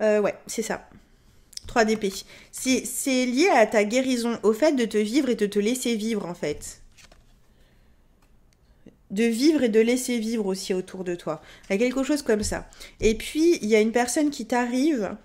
[0.00, 0.88] Euh, ouais, c'est ça.
[1.68, 2.24] 3DP.
[2.50, 6.26] C'est lié à ta guérison, au fait de te vivre et de te laisser vivre
[6.26, 6.80] en fait.
[9.10, 11.40] De vivre et de laisser vivre aussi autour de toi.
[11.68, 12.68] Il y a quelque chose comme ça.
[13.00, 15.16] Et puis, il y a une personne qui t'arrive.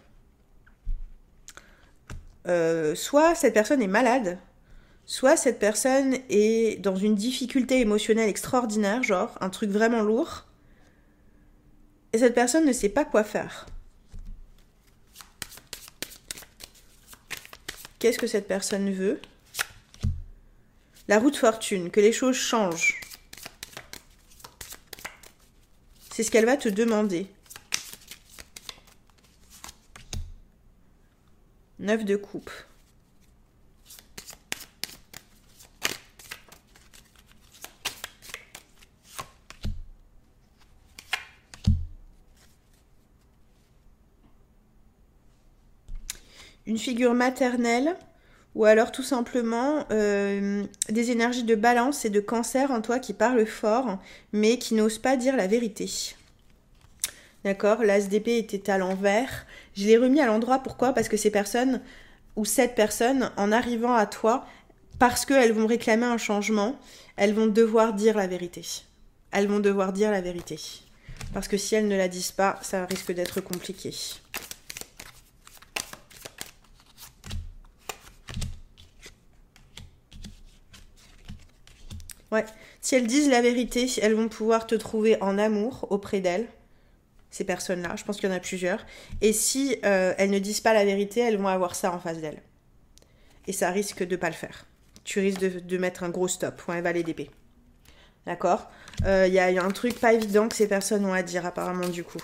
[2.48, 4.38] Euh, soit cette personne est malade,
[5.06, 10.46] soit cette personne est dans une difficulté émotionnelle extraordinaire, genre un truc vraiment lourd.
[12.14, 13.66] Et cette personne ne sait pas quoi faire.
[18.04, 19.22] Qu'est-ce que cette personne veut?
[21.08, 23.00] La route fortune, que les choses changent.
[26.12, 27.28] C'est ce qu'elle va te demander.
[31.80, 32.52] Neuf de coupe.
[46.74, 47.96] Une figure maternelle
[48.56, 53.14] ou alors tout simplement euh, des énergies de balance et de cancer en toi qui
[53.14, 54.00] parlent fort
[54.32, 55.88] mais qui n'osent pas dire la vérité.
[57.46, 57.84] D'accord?
[57.84, 59.46] L'ASDP était à l'envers.
[59.76, 60.60] Je l'ai remis à l'endroit.
[60.60, 60.94] Pourquoi?
[60.94, 61.80] Parce que ces personnes,
[62.36, 64.48] ou cette personne, en arrivant à toi,
[64.98, 66.76] parce qu'elles vont réclamer un changement,
[67.18, 68.66] elles vont devoir dire la vérité.
[69.32, 70.60] Elles vont devoir dire la vérité.
[71.34, 73.94] Parce que si elles ne la disent pas, ça risque d'être compliqué.
[82.34, 82.46] Ouais.
[82.82, 86.48] Si elles disent la vérité, elles vont pouvoir te trouver en amour auprès d'elles,
[87.30, 87.96] ces personnes-là.
[87.96, 88.88] Je pense qu'il y en a plusieurs.
[89.22, 92.18] Et si euh, elles ne disent pas la vérité, elles vont avoir ça en face
[92.18, 92.42] d'elles.
[93.46, 94.66] Et ça risque de pas le faire.
[95.04, 97.30] Tu risques de, mettre un gros stop ou un valet d'épée.
[98.26, 98.68] D'accord?
[99.02, 101.88] Il euh, y, a un truc pas évident que ces personnes ont à dire apparemment
[101.88, 102.22] du coup.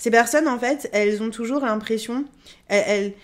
[0.00, 2.24] Ces personnes, en fait, elles ont toujours l'impression,
[2.68, 3.14] elles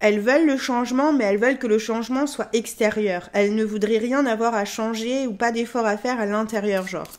[0.00, 3.30] veulent le changement, mais elles veulent que le changement soit extérieur.
[3.32, 7.10] Elles ne voudraient rien avoir à changer ou pas d'effort à faire à l'intérieur, genre.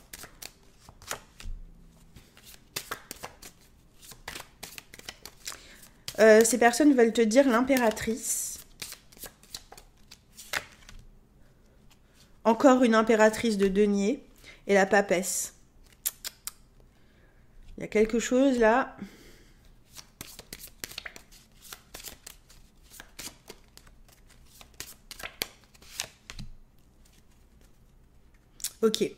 [6.20, 8.48] Euh, ces personnes veulent te dire l'impératrice.
[12.48, 14.24] encore une impératrice de denier
[14.66, 15.54] et la papesse.
[17.76, 18.96] Il y a quelque chose là.
[28.82, 29.10] Ok.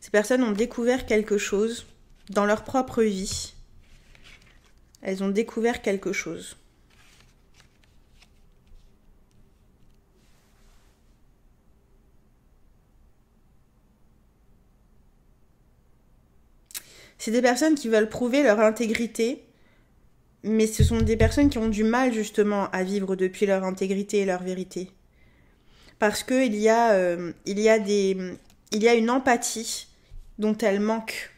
[0.00, 1.86] Ces personnes ont découvert quelque chose
[2.28, 3.54] dans leur propre vie.
[5.00, 6.56] Elles ont découvert quelque chose.
[17.18, 19.44] C'est des personnes qui veulent prouver leur intégrité,
[20.42, 24.18] mais ce sont des personnes qui ont du mal justement à vivre depuis leur intégrité
[24.18, 24.90] et leur vérité.
[26.02, 28.16] Parce qu'il y, a, euh, il y, a des,
[28.72, 29.86] il y a une empathie
[30.36, 31.30] dont elles manquent.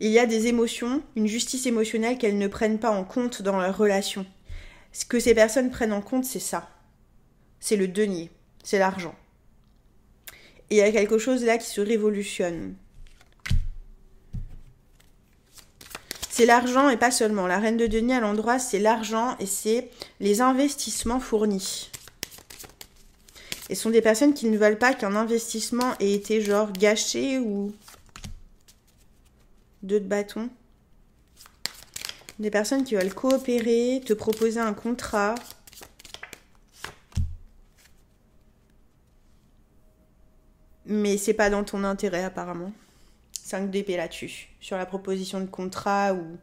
[0.00, 3.60] Il y a des émotions, une justice émotionnelle qu'elles ne prennent pas en compte dans
[3.60, 4.26] leur relation.
[4.90, 6.68] Ce que ces personnes prennent en compte, c'est ça.
[7.60, 8.28] C'est le denier,
[8.64, 9.14] c'est l'argent.
[10.70, 12.74] Et il y a quelque chose là qui se révolutionne.
[16.28, 17.46] C'est l'argent et pas seulement.
[17.46, 21.92] La reine de denier à l'endroit, c'est l'argent et c'est les investissements fournis.
[23.68, 27.38] Et ce sont des personnes qui ne veulent pas qu'un investissement ait été genre gâché
[27.38, 27.74] ou
[29.82, 30.48] deux de bâton.
[32.38, 35.34] Des personnes qui veulent coopérer, te proposer un contrat.
[40.84, 42.72] Mais c'est pas dans ton intérêt apparemment.
[43.32, 46.36] 5 d'épée là-dessus, sur la proposition de contrat ou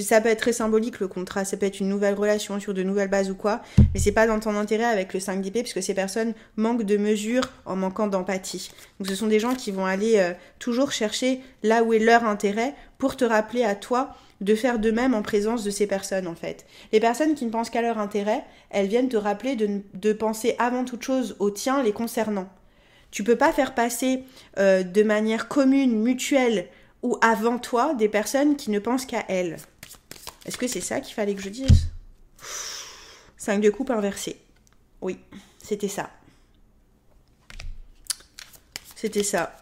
[0.00, 2.82] ça peut être très symbolique le contrat, ça peut être une nouvelle relation sur de
[2.82, 3.60] nouvelles bases ou quoi,
[3.92, 6.96] mais c'est pas dans ton intérêt avec le 5 d'épée puisque ces personnes manquent de
[6.96, 8.70] mesure en manquant d'empathie.
[8.98, 12.24] Donc ce sont des gens qui vont aller euh, toujours chercher là où est leur
[12.24, 16.26] intérêt pour te rappeler à toi de faire de même en présence de ces personnes
[16.26, 16.64] en fait.
[16.92, 20.56] Les personnes qui ne pensent qu'à leur intérêt, elles viennent te rappeler de, de penser
[20.58, 22.48] avant toute chose au tien les concernant.
[23.10, 24.24] Tu peux pas faire passer
[24.58, 26.66] euh, de manière commune, mutuelle
[27.02, 29.58] ou avant toi des personnes qui ne pensent qu'à elles.
[30.44, 31.88] Est-ce que c'est ça qu'il fallait que je dise?
[33.36, 34.40] 5 de coupe inversé.
[35.00, 35.18] Oui,
[35.62, 36.10] c'était ça.
[38.94, 39.56] C'était ça.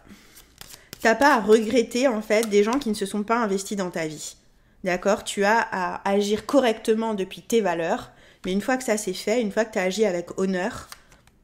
[1.01, 3.89] T'as pas à regretter en fait des gens qui ne se sont pas investis dans
[3.89, 4.35] ta vie.
[4.83, 5.23] D'accord?
[5.23, 8.11] Tu as à agir correctement depuis tes valeurs,
[8.45, 10.89] mais une fois que ça s'est fait, une fois que tu as agi avec honneur,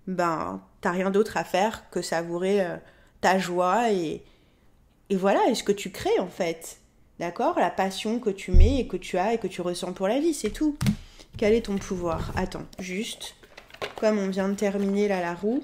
[0.08, 2.78] ben t'as rien d'autre à faire que savourer euh,
[3.22, 4.24] ta joie et,
[5.10, 6.78] et voilà, et ce que tu crées en fait.
[7.20, 7.58] D'accord?
[7.58, 10.20] La passion que tu mets et que tu as et que tu ressens pour la
[10.20, 10.78] vie, c'est tout.
[11.38, 12.32] Quel est ton pouvoir?
[12.36, 13.36] Attends, juste,
[13.96, 15.64] comme on vient de terminer là la roue,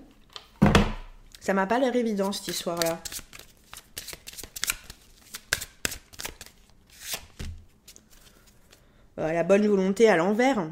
[1.39, 2.99] ça m'a pas l'air évident cette histoire-là.
[9.19, 10.69] Euh, la bonne volonté à l'envers.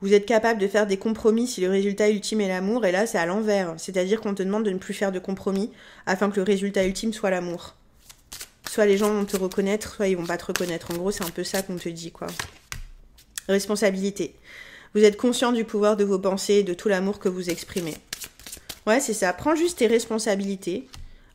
[0.00, 3.06] Vous êtes capable de faire des compromis si le résultat ultime est l'amour, et là
[3.06, 3.74] c'est à l'envers.
[3.78, 5.72] C'est-à-dire qu'on te demande de ne plus faire de compromis
[6.06, 7.74] afin que le résultat ultime soit l'amour.
[8.68, 10.90] Soit les gens vont te reconnaître, soit ils vont pas te reconnaître.
[10.92, 12.26] En gros, c'est un peu ça qu'on te dit, quoi.
[13.48, 14.34] Responsabilité.
[14.94, 17.96] Vous êtes conscient du pouvoir de vos pensées et de tout l'amour que vous exprimez.
[18.86, 19.32] Ouais, c'est ça.
[19.32, 20.86] Prends juste tes responsabilités.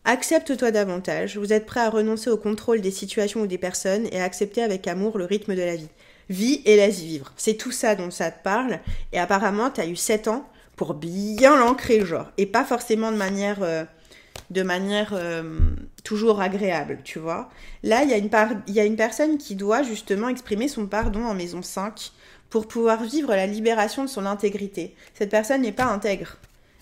[0.06, 1.38] Accepte-toi davantage.
[1.38, 4.62] Vous êtes prêt à renoncer au contrôle des situations ou des personnes et à accepter
[4.62, 5.90] avec amour le rythme de la vie.
[6.30, 7.32] Vie et laisse vivre.
[7.38, 8.80] C'est tout ça dont ça te parle.
[9.12, 12.28] Et apparemment, tu as eu 7 ans pour bien l'ancrer, genre.
[12.38, 13.86] Et pas forcément de manière, euh,
[14.54, 15.60] de manière euh,
[16.04, 17.50] toujours agréable, tu vois.
[17.82, 18.30] Là, il y, a une
[18.68, 22.12] y a une personne qui doit justement exprimer son pardon en maison 5
[22.50, 24.96] pour pouvoir vivre la libération de son intégrité.
[25.16, 26.38] Cette personne n'est pas intègre.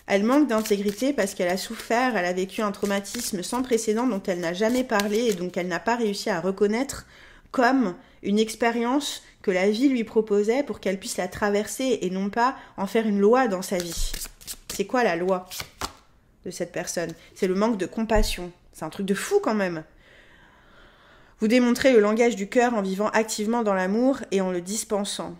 [0.06, 4.22] Elle manque d'intégrité parce qu'elle a souffert, elle a vécu un traumatisme sans précédent dont
[4.26, 7.06] elle n'a jamais parlé et donc elle n'a pas réussi à reconnaître
[7.52, 12.28] comme une expérience que la vie lui proposait pour qu'elle puisse la traverser et non
[12.28, 14.12] pas en faire une loi dans sa vie.
[14.68, 15.48] C'est quoi la loi?
[16.44, 18.52] De cette personne C'est le manque de compassion.
[18.72, 19.84] C'est un truc de fou quand même.
[21.40, 25.36] Vous démontrez le langage du cœur en vivant activement dans l'amour et en le dispensant.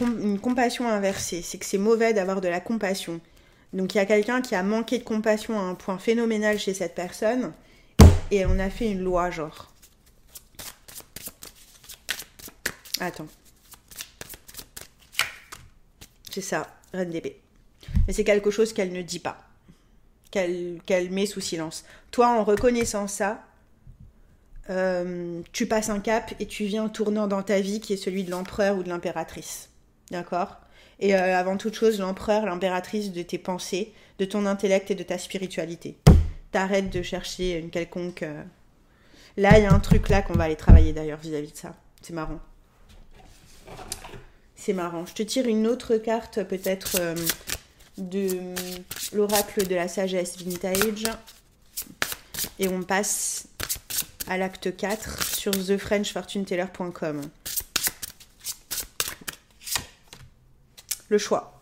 [0.00, 3.20] Une compassion inversée, c'est que c'est mauvais d'avoir de la compassion.
[3.72, 6.74] Donc il y a quelqu'un qui a manqué de compassion à un point phénoménal chez
[6.74, 7.52] cette personne
[8.30, 9.72] et on a fait une loi genre.
[13.00, 13.28] Attends.
[16.30, 17.40] C'est ça, reine d'épée.
[18.06, 19.49] Mais c'est quelque chose qu'elle ne dit pas,
[20.30, 21.84] qu'elle met sous silence.
[22.10, 23.42] Toi, en reconnaissant ça,
[24.70, 28.22] euh, tu passes un cap et tu viens tournant dans ta vie qui est celui
[28.24, 29.70] de l'empereur ou de l'impératrice.
[30.10, 30.58] D'accord?
[31.00, 35.02] Et euh, avant toute chose, l'empereur, l'impératrice de tes pensées, de ton intellect et de
[35.02, 35.96] ta spiritualité.
[36.52, 38.22] T'arrêtes de chercher une quelconque.
[38.22, 38.42] Euh,
[39.36, 41.74] là, il y a un truc là qu'on va aller travailler d'ailleurs vis-à-vis de ça.
[42.02, 42.40] C'est marrant.
[44.54, 45.06] C'est marrant.
[45.06, 46.96] Je te tire une autre carte, peut-être
[47.98, 48.54] de
[49.12, 51.04] l'oracle de la sagesse vintage.
[52.58, 53.46] Et on passe
[54.28, 57.22] à l'acte 4 sur thefrenchfortuneteller.com.
[61.08, 61.60] Le choix.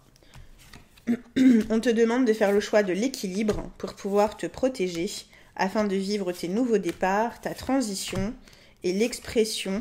[1.70, 5.10] on te demande de faire le choix de l'équilibre pour pouvoir te protéger
[5.56, 8.34] afin de vivre tes nouveaux départs, ta transition
[8.84, 9.80] et l'expression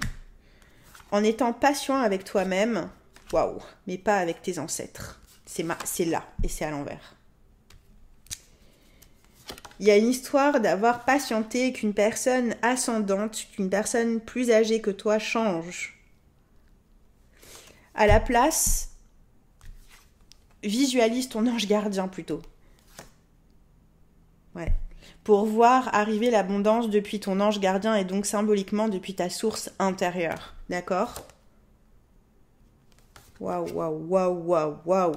[1.12, 2.90] en étant patient avec toi-même,
[3.32, 5.20] waouh, mais pas avec tes ancêtres.
[5.48, 7.16] C'est là et c'est à l'envers.
[9.80, 14.92] Il y a une histoire d'avoir patienté qu'une personne ascendante, qu'une personne plus âgée que
[14.92, 16.00] toi change.
[17.96, 18.92] À la place,
[20.64, 22.42] visualise ton ange gardien plutôt.
[24.56, 24.74] Ouais.
[25.24, 30.56] Pour voir arriver l'abondance depuis ton ange gardien et donc symboliquement depuis ta source intérieure.
[30.70, 31.28] D'accord?
[33.40, 35.16] Waouh, waouh, waouh, waouh, waouh.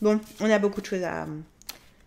[0.00, 1.26] Bon, on a beaucoup de choses à,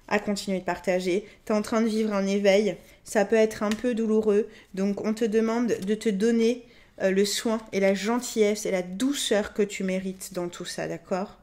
[0.07, 1.27] à continuer de partager.
[1.45, 2.77] Tu es en train de vivre un éveil.
[3.03, 4.49] Ça peut être un peu douloureux.
[4.73, 6.65] Donc, on te demande de te donner
[7.01, 10.87] euh, le soin et la gentillesse et la douceur que tu mérites dans tout ça,
[10.87, 11.37] d'accord?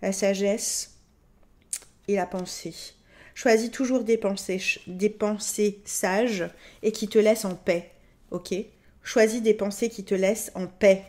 [0.00, 0.94] La sagesse
[2.08, 2.74] et la pensée.
[3.34, 6.48] Choisis toujours des pensées, des pensées sages
[6.82, 7.90] et qui te laissent en paix,
[8.30, 8.54] ok?
[9.02, 11.04] Choisis des pensées qui te laissent en paix.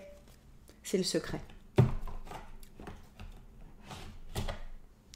[0.84, 1.42] C'est le secret.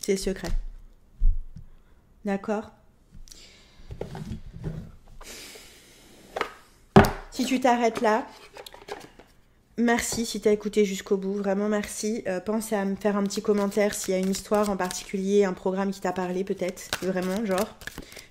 [0.01, 0.49] C'est le secret.
[2.24, 2.72] D'accord?
[7.32, 8.26] Si tu t'arrêtes là,
[9.78, 12.24] merci si tu as écouté jusqu'au bout, vraiment merci.
[12.28, 15.45] Euh, pense à me faire un petit commentaire s'il y a une histoire en particulier,
[15.45, 17.78] un programme qui t'a parlé peut-être, vraiment, genre.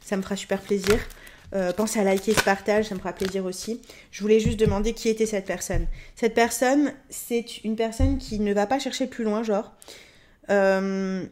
[0.00, 0.98] Ça me fera super plaisir.
[1.54, 3.80] Euh, pense à liker ce partage, ça me fera plaisir aussi.
[4.10, 5.86] Je voulais juste demander qui était cette personne.
[6.16, 9.72] Cette personne, c'est une personne qui ne va pas chercher plus loin, genre.
[10.50, 11.24] Euh,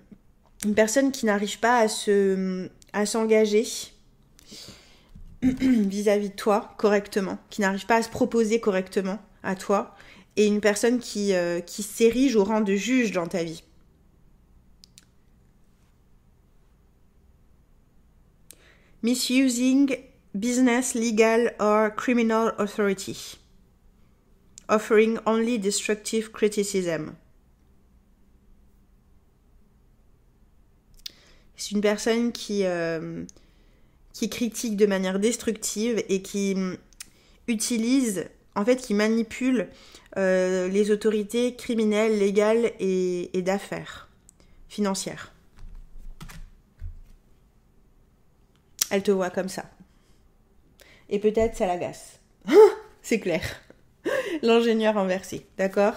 [0.64, 3.64] une personne qui n'arrive pas à se à s'engager
[5.42, 9.94] vis-à-vis de toi correctement, qui n'arrive pas à se proposer correctement à toi,
[10.36, 13.64] et une personne qui, euh, qui s'érige au rang de juge dans ta vie.
[19.04, 19.98] Misusing
[20.34, 23.36] business, legal or criminal authority.
[24.70, 27.12] Offering only destructive criticism.
[31.54, 33.24] C'est une personne qui, euh,
[34.14, 36.78] qui critique de manière destructive et qui mm,
[37.48, 38.24] utilise,
[38.54, 39.68] en fait, qui manipule
[40.16, 44.08] euh, les autorités criminelles, légales et, et d'affaires
[44.70, 45.33] financières.
[48.90, 49.64] Elle te voit comme ça.
[51.08, 52.20] Et peut-être ça l'agace.
[53.02, 53.42] C'est clair.
[54.42, 55.94] L'ingénieur inversé, d'accord?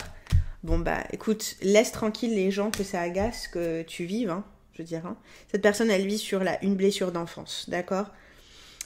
[0.64, 4.44] Bon bah écoute, laisse tranquille les gens que ça agace que tu vives, hein
[4.78, 5.06] je veux dire.
[5.06, 5.18] Hein.
[5.52, 8.08] Cette personne, elle vit sur la, une blessure d'enfance, d'accord?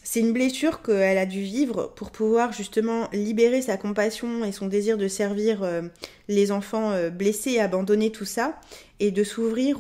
[0.04, 4.66] C'est une blessure qu'elle a dû vivre pour pouvoir justement libérer sa compassion et son
[4.66, 5.84] désir de servir euh,
[6.28, 8.60] les enfants euh, blessés, abandonner tout ça,
[9.00, 9.80] et de s'ouvrir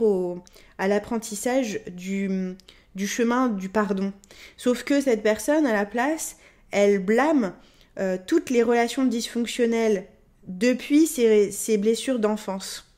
[0.78, 2.55] à l'apprentissage du,
[2.96, 4.14] du chemin du pardon.
[4.58, 6.38] Sauf que cette personne, à la place,
[6.72, 7.54] elle blâme
[8.00, 10.08] euh, toutes les relations dysfonctionnelles
[10.48, 12.92] depuis ses blessures d'enfance.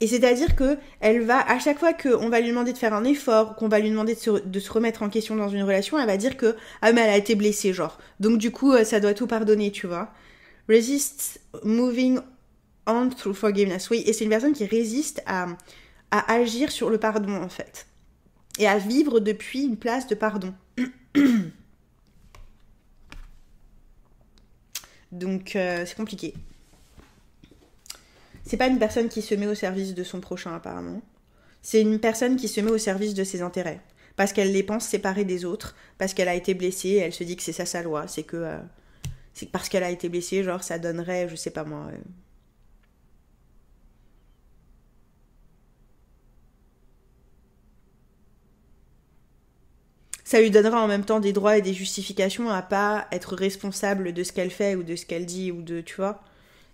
[0.00, 3.04] Et c'est-à-dire que elle va, à chaque fois qu'on va lui demander de faire un
[3.04, 6.16] effort, qu'on va lui demander de se, remettre en question dans une relation, elle va
[6.16, 7.98] dire que ah mais elle a été blessée genre.
[8.18, 10.10] Donc du coup euh, ça doit tout pardonner, tu vois.
[10.68, 12.18] Resist moving
[12.86, 13.90] on through forgiveness.
[13.90, 15.48] Oui, et c'est une personne qui résiste à,
[16.10, 17.86] à agir sur le pardon en fait.
[18.60, 20.52] Et à vivre depuis une place de pardon.
[25.12, 26.34] Donc euh, c'est compliqué.
[28.44, 31.00] C'est pas une personne qui se met au service de son prochain, apparemment.
[31.62, 33.80] C'est une personne qui se met au service de ses intérêts.
[34.16, 37.36] Parce qu'elle les pense séparées des autres, parce qu'elle a été blessée, elle se dit
[37.36, 38.08] que c'est ça sa loi.
[38.08, 38.36] C'est que.
[38.36, 38.58] Euh,
[39.32, 41.86] c'est parce qu'elle a été blessée, genre, ça donnerait, je sais pas moi.
[41.90, 41.96] Euh,
[50.30, 54.12] ça lui donnera en même temps des droits et des justifications à pas être responsable
[54.12, 56.22] de ce qu'elle fait ou de ce qu'elle dit ou de tu vois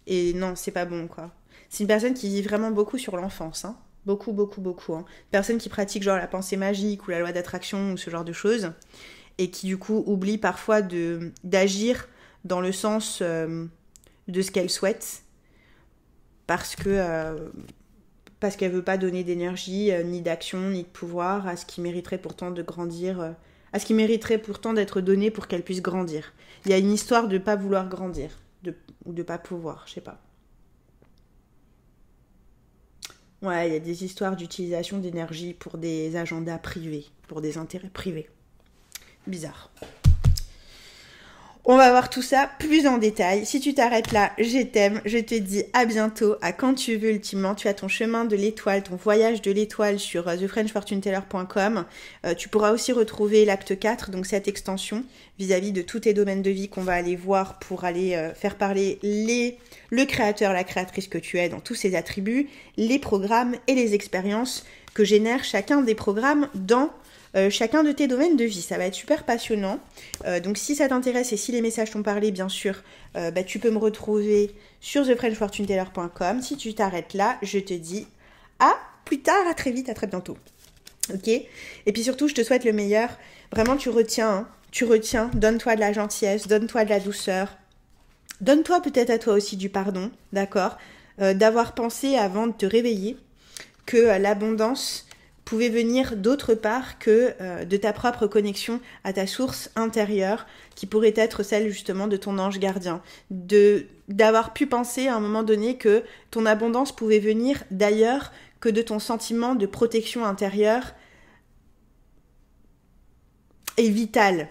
[0.07, 1.30] et non c'est pas bon quoi
[1.68, 3.64] c'est une personne qui vit vraiment beaucoup sur l'enfance.
[3.64, 3.76] Hein.
[4.04, 4.94] Beaucoup, beaucoup, beaucoup.
[4.94, 5.04] Hein.
[5.30, 8.32] Personne qui pratique genre la pensée magique ou la loi d'attraction ou ce genre de
[8.32, 8.72] choses.
[9.38, 12.09] Et qui du coup oublie parfois de d'agir
[12.44, 13.66] dans le sens euh,
[14.28, 15.22] de ce qu'elle souhaite.
[16.46, 16.88] Parce que.
[16.88, 17.48] Euh,
[18.38, 21.80] parce qu'elle veut pas donner d'énergie, euh, ni d'action, ni de pouvoir à ce qui
[21.80, 23.34] mériterait pourtant de grandir.
[23.72, 26.32] À ce qui mériterait pourtant d'être donné pour qu'elle puisse grandir.
[26.64, 28.30] Il y a une histoire de pas vouloir grandir.
[29.04, 30.20] Ou de pas pouvoir, je sais pas.
[33.42, 37.90] Ouais, il y a des histoires d'utilisation d'énergie pour des agendas privés, pour des intérêts
[37.90, 38.28] privés.
[39.26, 39.70] Bizarre.
[41.68, 43.44] On va voir tout ça plus en détail.
[43.44, 45.00] Si tu t'arrêtes là, je t'aime.
[45.04, 47.56] Je te dis à bientôt, à quand tu veux ultimement.
[47.56, 51.84] Tu as ton chemin de l'étoile, ton voyage de l'étoile sur euh, thefrenchfortuneteller.com.
[52.24, 55.02] Euh, tu pourras aussi retrouver l'acte 4, donc cette extension
[55.40, 58.54] vis-à-vis de tous tes domaines de vie qu'on va aller voir pour aller euh, faire
[58.54, 59.58] parler les,
[59.90, 63.94] le créateur, la créatrice que tu es dans tous ses attributs, les programmes et les
[63.94, 64.64] expériences
[64.94, 66.90] que génère chacun des programmes dans
[67.37, 68.62] euh, chacun de tes domaines de vie.
[68.62, 69.78] Ça va être super passionnant.
[70.24, 72.82] Euh, donc si ça t'intéresse et si les messages t'ont parlé, bien sûr,
[73.16, 76.41] euh, bah, tu peux me retrouver sur thefrenchfortuneteller.com.
[76.41, 78.07] Si tu t'arrêtes là, je te dis
[78.59, 78.74] à
[79.05, 80.39] plus tard, à très vite, à très bientôt.
[81.12, 81.28] Ok?
[81.28, 83.11] Et puis surtout, je te souhaite le meilleur.
[83.53, 84.49] Vraiment, tu retiens, hein.
[84.70, 87.57] tu retiens, donne-toi de la gentillesse, donne-toi de la douceur.
[88.41, 90.76] Donne-toi peut-être à toi aussi du pardon, d'accord?
[91.18, 93.16] D'avoir pensé avant de te réveiller
[93.87, 95.05] que l'abondance
[95.47, 100.44] pouvait venir d'autre part que euh, de ta propre connexion à ta source intérieure,
[100.74, 103.01] qui pourrait être celle justement de ton ange gardien.
[103.30, 108.68] De d'avoir pu penser à un moment donné que ton abondance pouvait venir d'ailleurs que
[108.68, 110.94] de ton sentiment de protection intérieure
[113.78, 114.49] et vitale.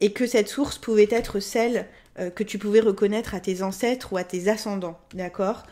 [0.00, 1.86] Et que cette source pouvait être celle
[2.18, 5.64] euh, que tu pouvais reconnaître à tes ancêtres ou à tes ascendants, d'accord?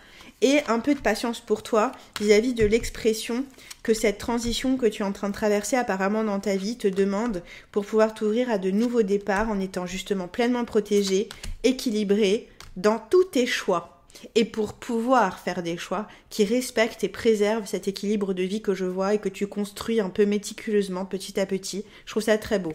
[0.43, 3.45] Et un peu de patience pour toi vis-à-vis de l'expression
[3.83, 6.89] que cette transition que tu es en train de traverser apparemment dans ta vie te
[6.89, 11.29] demande pour pouvoir t'ouvrir à de nouveaux départs en étant justement pleinement protégé,
[11.65, 13.97] équilibré dans tous tes choix.
[14.35, 18.75] Et pour pouvoir faire des choix qui respectent et préservent cet équilibre de vie que
[18.75, 22.37] je vois et que tu construis un peu méticuleusement petit à petit, je trouve ça
[22.37, 22.75] très beau.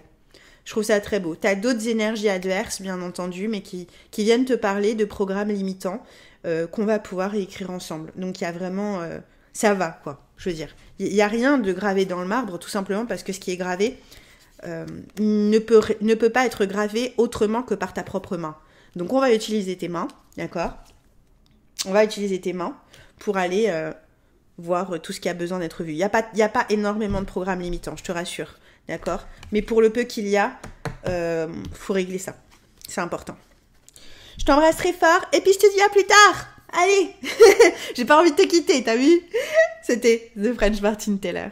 [0.63, 1.35] Je trouve ça très beau.
[1.35, 5.51] Tu as d'autres énergies adverses, bien entendu, mais qui, qui viennent te parler de programmes
[5.51, 6.01] limitants.
[6.45, 8.11] Euh, qu'on va pouvoir écrire ensemble.
[8.15, 9.01] Donc il y a vraiment...
[9.01, 9.17] Euh,
[9.51, 10.75] ça va, quoi, je veux dire.
[10.99, 13.51] Il n'y a rien de gravé dans le marbre, tout simplement parce que ce qui
[13.51, 13.97] est gravé
[14.65, 14.85] euh,
[15.19, 18.55] ne, peut, pas être gravé autrement que par ta propre main.
[18.95, 20.73] Donc on va utiliser tes mains, d'accord?
[21.87, 22.77] On va utiliser tes mains
[23.17, 23.73] pour aller
[24.57, 25.93] voir tout ce qui a besoin d'être vu.
[25.93, 28.55] Il n'y a, pas, a pas énormément de programmes limitants, je te rassure,
[28.87, 29.25] d'accord?
[29.51, 30.59] Mais pour le peu qu'il y a,
[31.73, 32.35] faut régler ça.
[32.87, 33.37] C'est important.
[34.39, 36.47] Je t'embrasse très fort et puis je te dis à plus tard.
[36.73, 37.09] Allez,
[37.95, 39.21] j'ai pas envie de te quitter, t'as vu?
[39.81, 41.49] C'était The French Martin Taylor.